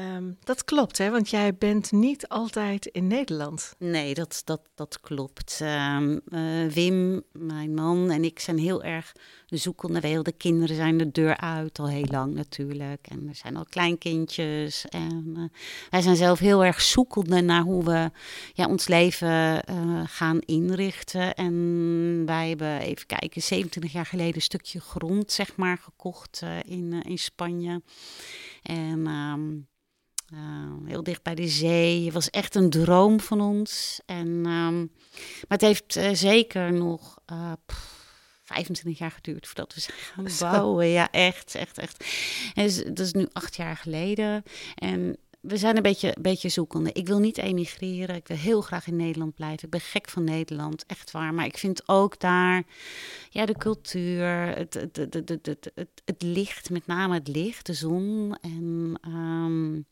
Um, 0.00 0.38
dat 0.44 0.64
klopt, 0.64 0.98
hè? 0.98 1.10
Want 1.10 1.30
jij 1.30 1.54
bent 1.54 1.92
niet 1.92 2.28
altijd 2.28 2.86
in 2.86 3.06
Nederland. 3.06 3.74
Nee, 3.78 4.14
dat, 4.14 4.42
dat, 4.44 4.60
dat 4.74 5.00
klopt. 5.00 5.60
Um, 5.62 6.20
uh, 6.28 6.66
Wim, 6.66 7.22
mijn 7.32 7.74
man 7.74 8.10
en 8.10 8.24
ik 8.24 8.38
zijn 8.38 8.58
heel 8.58 8.82
erg 8.82 9.12
zoekende. 9.46 10.00
Wij, 10.00 10.22
de 10.22 10.32
kinderen 10.32 10.76
zijn 10.76 10.98
de 10.98 11.10
deur 11.10 11.36
uit 11.36 11.78
al 11.78 11.88
heel 11.88 12.06
lang 12.10 12.34
natuurlijk. 12.34 13.06
En 13.06 13.28
er 13.28 13.34
zijn 13.34 13.56
al 13.56 13.64
kleinkindjes. 13.64 14.86
En 14.88 15.34
uh, 15.36 15.44
wij 15.90 16.02
zijn 16.02 16.16
zelf 16.16 16.38
heel 16.38 16.64
erg 16.64 16.80
zoekende 16.80 17.40
naar 17.40 17.62
hoe 17.62 17.84
we 17.84 18.10
ja, 18.52 18.66
ons 18.66 18.88
leven 18.88 19.62
uh, 19.70 20.02
gaan 20.06 20.38
inrichten. 20.40 21.34
En 21.34 22.22
wij 22.26 22.48
hebben, 22.48 22.80
even 22.80 23.06
kijken, 23.06 23.42
27 23.42 23.92
jaar 23.92 24.06
geleden 24.06 24.34
een 24.34 24.40
stukje 24.40 24.80
grond, 24.80 25.32
zeg 25.32 25.56
maar, 25.56 25.78
gekocht 25.78 26.42
in, 26.64 27.02
in 27.02 27.18
Spanje. 27.18 27.82
En... 28.62 29.06
Um, 29.06 29.68
uh, 30.34 30.38
heel 30.84 31.02
dicht 31.02 31.22
bij 31.22 31.34
de 31.34 31.48
zee. 31.48 32.04
Het 32.04 32.14
was 32.14 32.30
echt 32.30 32.54
een 32.54 32.70
droom 32.70 33.20
van 33.20 33.40
ons. 33.40 34.00
En, 34.06 34.28
um, 34.28 34.92
maar 35.48 35.58
het 35.58 35.60
heeft 35.60 35.96
uh, 35.96 36.10
zeker 36.12 36.72
nog 36.72 37.18
uh, 37.32 37.52
pff, 37.66 37.98
25 38.44 38.98
jaar 38.98 39.10
geduurd 39.10 39.46
voordat 39.46 39.74
we 39.74 39.80
zijn 39.80 39.98
gaan 39.98 40.50
bouwen. 40.50 40.86
Ja, 40.86 41.10
echt, 41.10 41.54
echt, 41.54 41.78
echt. 41.78 42.04
En 42.54 42.64
dus, 42.64 42.76
dat 42.76 42.98
is 42.98 43.12
nu 43.12 43.28
acht 43.32 43.56
jaar 43.56 43.76
geleden. 43.76 44.42
En 44.74 45.16
we 45.40 45.56
zijn 45.56 45.76
een 45.76 45.82
beetje, 45.82 46.16
beetje 46.20 46.48
zoekende. 46.48 46.92
Ik 46.92 47.06
wil 47.06 47.18
niet 47.18 47.38
emigreren. 47.38 48.16
Ik 48.16 48.28
wil 48.28 48.36
heel 48.36 48.60
graag 48.60 48.86
in 48.86 48.96
Nederland 48.96 49.34
blijven. 49.34 49.64
Ik 49.64 49.70
ben 49.70 49.80
gek 49.80 50.08
van 50.08 50.24
Nederland, 50.24 50.86
echt 50.86 51.10
waar. 51.10 51.34
Maar 51.34 51.44
ik 51.44 51.58
vind 51.58 51.88
ook 51.88 52.20
daar 52.20 52.62
ja, 53.30 53.46
de 53.46 53.56
cultuur, 53.56 54.26
het, 54.56 54.74
het, 54.74 54.96
het, 54.96 55.14
het, 55.14 55.28
het, 55.28 55.70
het, 55.74 56.02
het 56.04 56.22
licht, 56.22 56.70
met 56.70 56.86
name 56.86 57.14
het 57.14 57.28
licht, 57.28 57.66
de 57.66 57.74
zon. 57.74 58.38
En 58.40 58.98
um, 59.06 59.86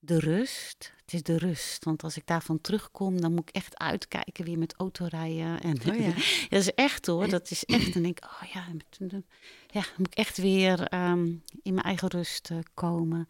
de 0.00 0.18
rust. 0.18 0.92
Het 1.00 1.12
is 1.12 1.22
de 1.22 1.38
rust. 1.38 1.84
Want 1.84 2.02
als 2.02 2.16
ik 2.16 2.26
daarvan 2.26 2.60
terugkom, 2.60 3.20
dan 3.20 3.34
moet 3.34 3.48
ik 3.48 3.54
echt 3.54 3.78
uitkijken 3.78 4.44
weer 4.44 4.58
met 4.58 4.74
autorijden. 4.74 5.60
En 5.60 5.78
oh 5.88 6.00
ja. 6.00 6.12
dat 6.50 6.60
is 6.60 6.74
echt 6.74 7.06
hoor. 7.06 7.28
Dat 7.28 7.50
is 7.50 7.64
echt. 7.64 7.94
En 7.94 8.02
denk 8.02 8.18
ik, 8.18 8.24
oh 8.24 8.42
ja, 8.52 8.66
ja, 9.66 9.80
dan 9.80 9.92
moet 9.96 10.06
ik 10.06 10.14
echt 10.14 10.36
weer 10.36 10.94
um, 10.94 11.42
in 11.62 11.74
mijn 11.74 11.86
eigen 11.86 12.08
rust 12.08 12.50
uh, 12.50 12.58
komen. 12.74 13.28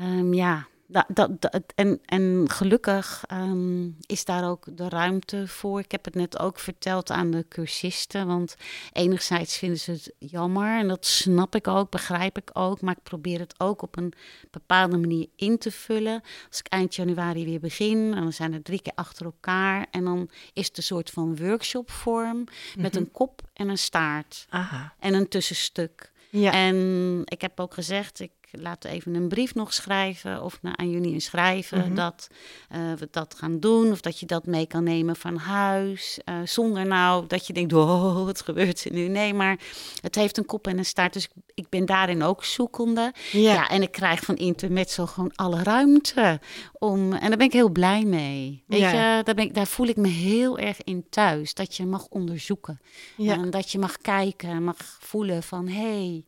Um, 0.00 0.34
ja, 0.34 0.66
dat, 0.86 1.04
dat, 1.08 1.40
dat, 1.40 1.62
en, 1.74 2.00
en 2.04 2.44
gelukkig 2.48 3.24
um, 3.32 3.96
is 4.06 4.24
daar 4.24 4.48
ook 4.50 4.76
de 4.76 4.88
ruimte 4.88 5.48
voor. 5.48 5.80
Ik 5.80 5.90
heb 5.90 6.04
het 6.04 6.14
net 6.14 6.38
ook 6.38 6.58
verteld 6.58 7.10
aan 7.10 7.30
de 7.30 7.46
cursisten. 7.48 8.26
Want 8.26 8.56
enerzijds 8.92 9.56
vinden 9.56 9.78
ze 9.78 9.90
het 9.90 10.12
jammer. 10.18 10.78
En 10.78 10.88
dat 10.88 11.06
snap 11.06 11.54
ik 11.54 11.68
ook, 11.68 11.90
begrijp 11.90 12.36
ik 12.36 12.50
ook. 12.52 12.80
Maar 12.80 12.96
ik 12.96 13.02
probeer 13.02 13.38
het 13.38 13.54
ook 13.60 13.82
op 13.82 13.96
een 13.96 14.12
bepaalde 14.50 14.96
manier 14.96 15.26
in 15.36 15.58
te 15.58 15.70
vullen. 15.70 16.22
Als 16.48 16.58
ik 16.58 16.66
eind 16.66 16.94
januari 16.94 17.44
weer 17.44 17.60
begin, 17.60 18.14
en 18.14 18.22
dan 18.22 18.32
zijn 18.32 18.52
er 18.52 18.62
drie 18.62 18.82
keer 18.82 18.94
achter 18.94 19.24
elkaar. 19.24 19.86
En 19.90 20.04
dan 20.04 20.30
is 20.52 20.66
het 20.66 20.76
een 20.76 20.82
soort 20.82 21.10
van 21.10 21.36
workshopvorm. 21.36 22.38
Met 22.44 22.76
mm 22.76 22.84
-hmm. 22.84 22.96
een 22.96 23.10
kop 23.10 23.42
en 23.52 23.68
een 23.68 23.78
staart. 23.78 24.46
Aha. 24.48 24.94
En 24.98 25.14
een 25.14 25.28
tussenstuk. 25.28 26.12
Ja. 26.30 26.52
En 26.52 27.22
ik 27.24 27.40
heb 27.40 27.60
ook 27.60 27.74
gezegd, 27.74 28.20
ik 28.20 28.30
laat 28.60 28.84
even 28.84 29.14
een 29.14 29.28
brief 29.28 29.54
nog 29.54 29.72
schrijven 29.72 30.42
of 30.42 30.58
aan 30.62 30.90
jullie 30.90 31.20
schrijven 31.20 31.78
mm 31.78 31.84
-hmm. 31.84 31.94
dat 31.94 32.28
uh, 32.74 32.92
we 32.92 33.08
dat 33.10 33.34
gaan 33.38 33.60
doen. 33.60 33.90
Of 33.90 34.00
dat 34.00 34.20
je 34.20 34.26
dat 34.26 34.46
mee 34.46 34.66
kan 34.66 34.84
nemen 34.84 35.16
van 35.16 35.36
huis. 35.36 36.18
Uh, 36.24 36.34
zonder 36.44 36.86
nou 36.86 37.26
dat 37.26 37.46
je 37.46 37.52
denkt, 37.52 37.72
oh, 37.82 38.24
wat 38.24 38.42
gebeurt 38.42 38.84
er 38.84 38.92
nu? 38.92 39.08
Nee, 39.08 39.34
maar 39.34 39.58
het 40.00 40.14
heeft 40.14 40.38
een 40.38 40.46
kop 40.46 40.66
en 40.66 40.78
een 40.78 40.84
staart. 40.84 41.12
Dus 41.12 41.24
ik, 41.24 41.30
ik 41.54 41.68
ben 41.68 41.86
daarin 41.86 42.22
ook 42.22 42.44
zoekende. 42.44 43.12
Ja. 43.32 43.40
ja. 43.40 43.68
en 43.68 43.82
ik 43.82 43.90
krijg 43.90 44.20
van 44.20 44.36
Intermezzo 44.36 45.06
gewoon 45.06 45.32
alle 45.34 45.62
ruimte. 45.62 46.40
Om, 46.72 47.12
en 47.12 47.28
daar 47.28 47.38
ben 47.38 47.46
ik 47.46 47.52
heel 47.52 47.70
blij 47.70 48.04
mee. 48.04 48.64
Weet 48.66 48.80
ja. 48.80 48.90
je, 48.90 49.22
daar, 49.22 49.34
ben 49.34 49.44
ik, 49.44 49.54
daar 49.54 49.66
voel 49.66 49.86
ik 49.86 49.96
me 49.96 50.08
heel 50.08 50.58
erg 50.58 50.82
in 50.82 51.06
thuis. 51.10 51.54
Dat 51.54 51.76
je 51.76 51.86
mag 51.86 52.06
onderzoeken. 52.06 52.80
Ja. 53.16 53.32
En 53.32 53.50
dat 53.50 53.70
je 53.70 53.78
mag 53.78 53.96
kijken, 53.96 54.64
mag 54.64 54.76
voelen 55.00 55.42
van... 55.42 55.68
hé, 55.68 55.80
hey, 55.80 56.24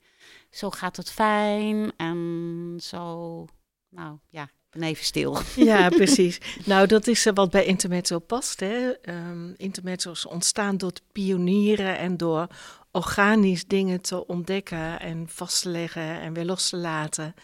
zo 0.51 0.71
gaat 0.71 0.97
het 0.97 1.11
fijn 1.11 1.93
en 1.97 2.79
zo, 2.83 3.45
nou 3.89 4.19
ja, 4.29 4.43
ik 4.43 4.51
ben 4.71 4.83
even 4.83 5.05
stil. 5.05 5.39
Ja, 5.57 5.89
precies. 6.01 6.39
nou, 6.65 6.87
dat 6.87 7.07
is 7.07 7.25
wat 7.25 7.51
bij 7.51 7.65
Intermezzo 7.65 8.19
past. 8.19 8.61
Hè? 8.61 8.93
Um, 9.03 9.55
intermezzo's 9.57 10.27
ontstaan 10.27 10.77
door 10.77 10.93
te 10.93 11.03
pionieren 11.13 11.99
en 11.99 12.17
door 12.17 12.47
organisch 12.91 13.67
dingen 13.67 14.01
te 14.01 14.27
ontdekken 14.27 15.01
en 15.01 15.29
vast 15.29 15.63
te 15.63 15.69
leggen 15.69 16.21
en 16.21 16.33
weer 16.33 16.45
los 16.45 16.69
te 16.69 16.77
laten. 16.77 17.35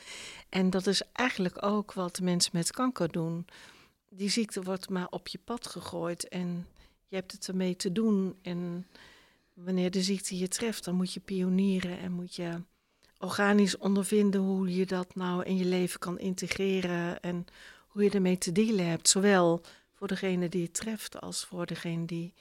En 0.49 0.71
dat 0.71 0.87
is 0.87 1.03
eigenlijk 1.13 1.65
ook 1.65 1.93
wat 1.93 2.21
mensen 2.21 2.51
met 2.55 2.71
kanker 2.71 3.13
doen. 3.13 3.47
Die 4.11 4.31
ziekte 4.31 4.63
wordt 4.63 4.89
maar 4.89 5.07
op 5.11 5.29
je 5.29 5.39
pad 5.45 5.67
gegooid 5.67 6.29
en 6.29 6.67
je 7.09 7.17
hebt 7.17 7.33
het 7.33 7.49
ermee 7.49 7.77
te 7.77 7.93
doen. 7.93 8.39
En 8.43 8.87
wanneer 9.55 9.91
de 9.91 10.03
ziekte 10.03 10.39
je 10.39 10.49
treft, 10.49 10.85
dan 10.85 10.95
moet 10.95 11.13
je 11.13 11.21
pionieren 11.21 11.99
en 11.99 12.13
moet 12.13 12.35
je 12.35 12.63
organisch 13.25 13.77
ondervinden 13.77 14.41
hoe 14.41 14.75
je 14.75 14.87
dat 14.87 15.15
nou 15.15 15.45
in 15.45 15.57
je 15.57 15.65
leven 15.65 15.99
kan 16.01 16.19
integreren 16.19 17.21
en 17.21 17.47
hoe 17.89 18.03
je 18.03 18.11
ermee 18.11 18.39
te 18.39 18.53
dealen 18.53 18.89
hebt. 18.89 19.09
Zowel 19.09 19.61
voor 19.95 20.09
degene 20.09 20.49
die 20.49 20.63
het 20.63 20.75
treft 20.75 21.21
als 21.21 21.45
voor 21.45 21.67
degene 21.67 22.05
die 22.05 22.35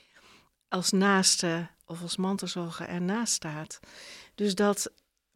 als 0.68 0.92
naaste 0.92 1.68
of 1.86 2.02
als 2.02 2.18
mantelzorger 2.18 2.88
ernaast 2.88 3.34
staat. 3.34 3.80
Dus 4.36 4.56
dat 4.56 4.92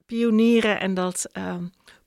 pionieren 0.06 0.80
en 0.80 0.94
dat 0.94 1.26
uh, 1.34 1.58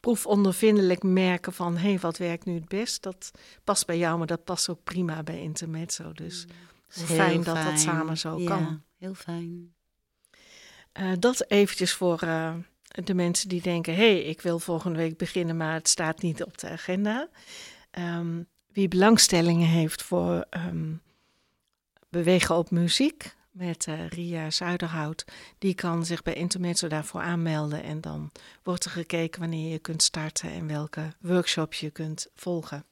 proefondervindelijk 0.01 1.03
merken 1.03 1.53
van 1.53 1.77
hé, 1.77 1.89
hey, 1.89 1.99
wat 1.99 2.19
werkt 2.19 2.45
nu 2.45 2.55
het 2.55 2.69
best? 2.69 3.03
Dat 3.03 3.31
past 3.65 3.87
bij 3.87 3.99
jou, 3.99 4.19
maar 4.19 4.27
dat 4.27 4.45
past 4.45 4.69
ook 4.69 4.85
prima 4.85 5.23
bij 5.23 5.41
Intermezzo. 5.41 6.13
Dus 6.13 6.47
Heel 6.89 7.05
fijn 7.07 7.43
dat 7.43 7.57
dat 7.57 7.81
samen 7.81 8.19
zo 8.19 8.39
ja, 8.39 8.49
kan. 8.49 8.83
Heel 8.99 9.15
fijn. 9.15 9.75
Eh, 10.93 11.13
dat 11.19 11.51
eventjes 11.51 11.93
voor 11.93 12.21
eh, 12.21 12.55
de 13.05 13.15
mensen 13.15 13.49
die 13.49 13.63
denken: 13.63 13.95
hé, 13.95 14.13
hey, 14.13 14.23
ik 14.23 14.41
wil 14.41 14.59
volgende 14.59 14.99
week 14.99 15.17
beginnen, 15.17 15.57
maar 15.57 15.75
het 15.75 15.89
staat 15.89 16.23
niet 16.23 16.45
op 16.45 16.59
de 16.59 16.69
agenda. 16.69 17.29
Ehm, 17.91 18.43
wie 18.73 18.89
belangstellingen 18.89 19.69
heeft 19.69 20.03
voor 20.03 20.47
ehm, 20.51 20.93
bewegen 22.09 22.57
op 22.57 22.71
muziek 22.71 23.35
met 23.51 23.87
eh, 23.87 24.09
Ria 24.09 24.51
Zuiderhout, 24.51 25.25
die 25.59 25.75
kan 25.75 26.05
zich 26.05 26.23
bij 26.23 26.35
Intermezzo 26.35 26.89
daarvoor 26.89 27.21
aanmelden. 27.21 27.83
En 27.83 28.01
dan 28.01 28.33
wordt 28.63 28.85
er 28.85 28.91
gekeken 28.91 29.41
wanneer 29.41 29.73
je 29.73 29.79
kunt 29.79 30.03
starten 30.03 30.51
en 30.51 30.67
welke 30.67 31.13
workshops 31.21 31.81
je 31.81 31.91
kunt 31.91 32.29
volgen. 32.35 32.85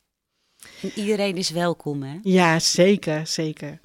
En 0.82 0.90
iedereen 0.94 1.36
is 1.36 1.50
welkom, 1.50 2.02
hè? 2.02 2.18
Ja, 2.22 2.58
zeker, 2.58 3.26
zeker. 3.26 3.80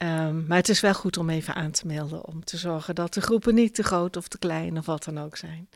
Ehm, 0.00 0.46
maar 0.46 0.56
het 0.56 0.68
is 0.68 0.80
wel 0.80 0.94
goed 0.94 1.16
om 1.16 1.30
even 1.30 1.54
aan 1.54 1.70
te 1.70 1.86
melden 1.86 2.26
om 2.26 2.44
te 2.44 2.56
zorgen 2.56 2.94
dat 2.94 3.14
de 3.14 3.20
groepen 3.20 3.54
niet 3.54 3.74
te 3.74 3.82
groot 3.82 4.16
of 4.16 4.28
te 4.28 4.38
klein 4.38 4.78
of 4.78 4.86
wat 4.86 5.04
dan 5.04 5.18
ook 5.18 5.36
zijn. 5.36 5.68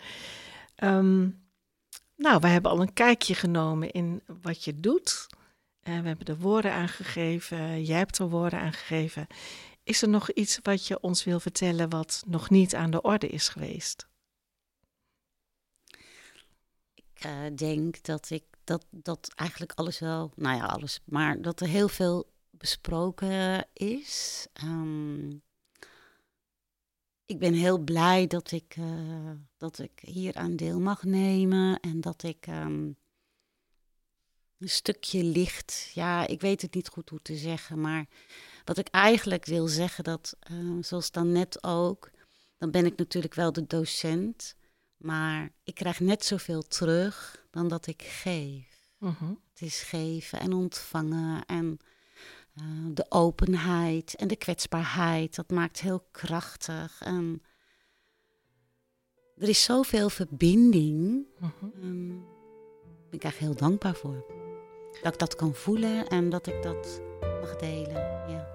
Ehm, 0.74 1.28
nou, 2.16 2.40
we 2.40 2.46
hebben 2.46 2.70
al 2.70 2.80
een 2.80 2.92
kijkje 2.92 3.34
genomen 3.34 3.90
in 3.90 4.22
wat 4.42 4.64
je 4.64 4.80
doet. 4.80 5.26
Uh, 5.82 6.00
we 6.00 6.06
hebben 6.06 6.24
de 6.26 6.37
woorden 6.37 6.72
aangegeven, 6.72 7.84
jij 7.84 7.98
hebt 7.98 8.18
er 8.18 8.28
woorden 8.28 8.60
aangegeven. 8.60 9.26
Is 9.82 10.02
er 10.02 10.08
nog 10.08 10.30
iets 10.30 10.58
wat 10.62 10.87
je 10.87 11.00
ons 11.00 11.24
wil 11.24 11.40
vertellen 11.40 11.88
wat 11.88 12.22
nog 12.26 12.50
niet 12.50 12.74
aan 12.74 12.90
de 12.90 13.02
orde 13.02 13.28
is 13.28 13.48
geweest? 13.48 14.08
Ik 16.94 17.24
uh, 17.26 17.56
denk 17.56 18.04
dat 18.04 18.30
ik 18.30 18.44
dat, 18.64 18.87
dat 18.90 19.32
eigenlijk 19.34 19.72
alles 19.74 19.98
wel, 19.98 20.32
nou 20.37 20.56
ja, 20.56 20.64
alles, 20.64 21.00
maar 21.04 21.42
dat 21.42 21.60
er 21.60 21.68
heel 21.68 21.88
veel 21.88 22.32
besproken 22.64 23.66
is. 23.72 24.46
Um, 24.62 25.42
ik 27.24 27.38
ben 27.38 27.55
heel 27.55 27.79
blij 27.79 28.27
dat 28.27 28.50
ik, 28.50 28.77
uh, 28.77 29.31
dat 29.57 29.79
ik 29.79 30.00
hier 30.00 30.35
aan 30.35 30.57
deel 30.57 30.81
mag 30.81 31.03
nemen 31.03 31.81
en 31.81 32.00
dat 32.00 32.22
ik 32.22 32.46
um, 32.46 32.96
een 34.59 34.68
stukje 34.68 35.24
licht, 35.24 35.90
ja, 35.94 36.27
ik 36.27 36.40
weet 36.40 36.62
het 36.62 36.74
niet 36.74 36.88
goed 36.88 37.09
hoe 37.09 37.22
te 37.22 37.37
zeggen, 37.37 37.81
maar 37.81 38.07
wat 38.64 38.79
ik 38.79 38.88
eigenlijk 38.88 39.44
wil 39.44 39.66
zeggen, 39.66 40.05
dat 40.05 40.37
uh, 40.50 40.83
zoals 40.83 41.11
dan 41.11 41.33
net 41.33 41.64
ook, 41.64 42.11
dan 42.59 42.70
ben 42.70 42.87
ik 42.87 42.96
natuurlijk 42.96 43.35
wel 43.35 43.53
de 43.53 43.66
docent, 43.66 44.57
maar 44.96 45.53
ik 45.62 45.74
krijg 45.74 46.00
net 46.00 46.24
zoveel 46.24 46.62
terug 46.62 47.44
dan 47.50 47.68
dat 47.68 47.87
ik 47.87 48.03
geef. 48.03 48.90
Uh 48.98 49.18
-huh. 49.18 49.29
Het 49.53 49.62
is 49.62 49.83
geven 49.83 50.40
en 50.40 50.53
ontvangen 50.53 51.44
en 51.44 51.79
uh, 52.54 52.64
de 52.94 53.06
openheid 53.08 54.14
en 54.14 54.28
de 54.28 54.36
kwetsbaarheid. 54.36 55.34
Dat 55.34 55.50
maakt 55.50 55.80
heel 55.80 56.06
krachtig. 56.10 57.00
En 57.02 57.42
er 59.38 59.48
is 59.48 59.62
zoveel 59.62 60.10
verbinding. 60.10 61.26
Uh 61.42 61.48
-huh. 61.60 61.84
um, 61.84 62.08
daar 62.08 63.08
ben 63.10 63.18
ik 63.18 63.24
eigenlijk 63.24 63.38
heel 63.38 63.68
dankbaar 63.68 63.94
voor. 63.94 64.24
Dat 65.02 65.12
ik 65.12 65.18
dat 65.18 65.36
kan 65.36 65.54
voelen 65.54 66.08
en 66.08 66.30
dat 66.30 66.46
ik 66.46 66.62
dat 66.62 67.00
mag 67.40 67.56
delen. 67.56 67.94
Ja. 68.28 68.52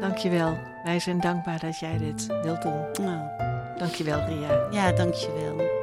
Dankjewel. 0.00 0.58
Wij 0.84 1.00
zijn 1.00 1.20
dankbaar 1.20 1.60
dat 1.60 1.78
jij 1.78 1.98
dit 1.98 2.26
wilt 2.26 2.62
doen. 2.62 3.06
Nou. 3.06 3.28
Dankjewel, 3.78 4.24
Ria. 4.24 4.68
Ja, 4.70 4.92
dankjewel. 4.92 5.75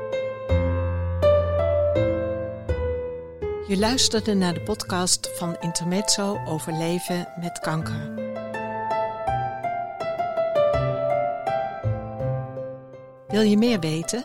Je 3.68 3.78
luisterde 3.78 4.34
naar 4.34 4.54
de 4.54 4.62
podcast 4.62 5.38
van 5.38 5.58
Intermezzo 5.60 6.42
over 6.46 6.74
leven 6.74 7.28
met 7.40 7.60
kanker. 7.60 8.14
Wil 13.28 13.42
je 13.42 13.58
meer 13.58 13.80
weten? 13.80 14.24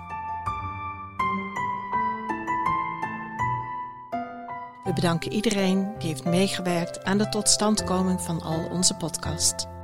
We 4.83 4.93
bedanken 4.93 5.33
iedereen 5.33 5.93
die 5.97 6.07
heeft 6.07 6.25
meegewerkt 6.25 7.03
aan 7.03 7.17
de 7.17 7.29
totstandkoming 7.29 8.21
van 8.21 8.41
al 8.41 8.67
onze 8.71 8.95
podcasts. 8.95 9.77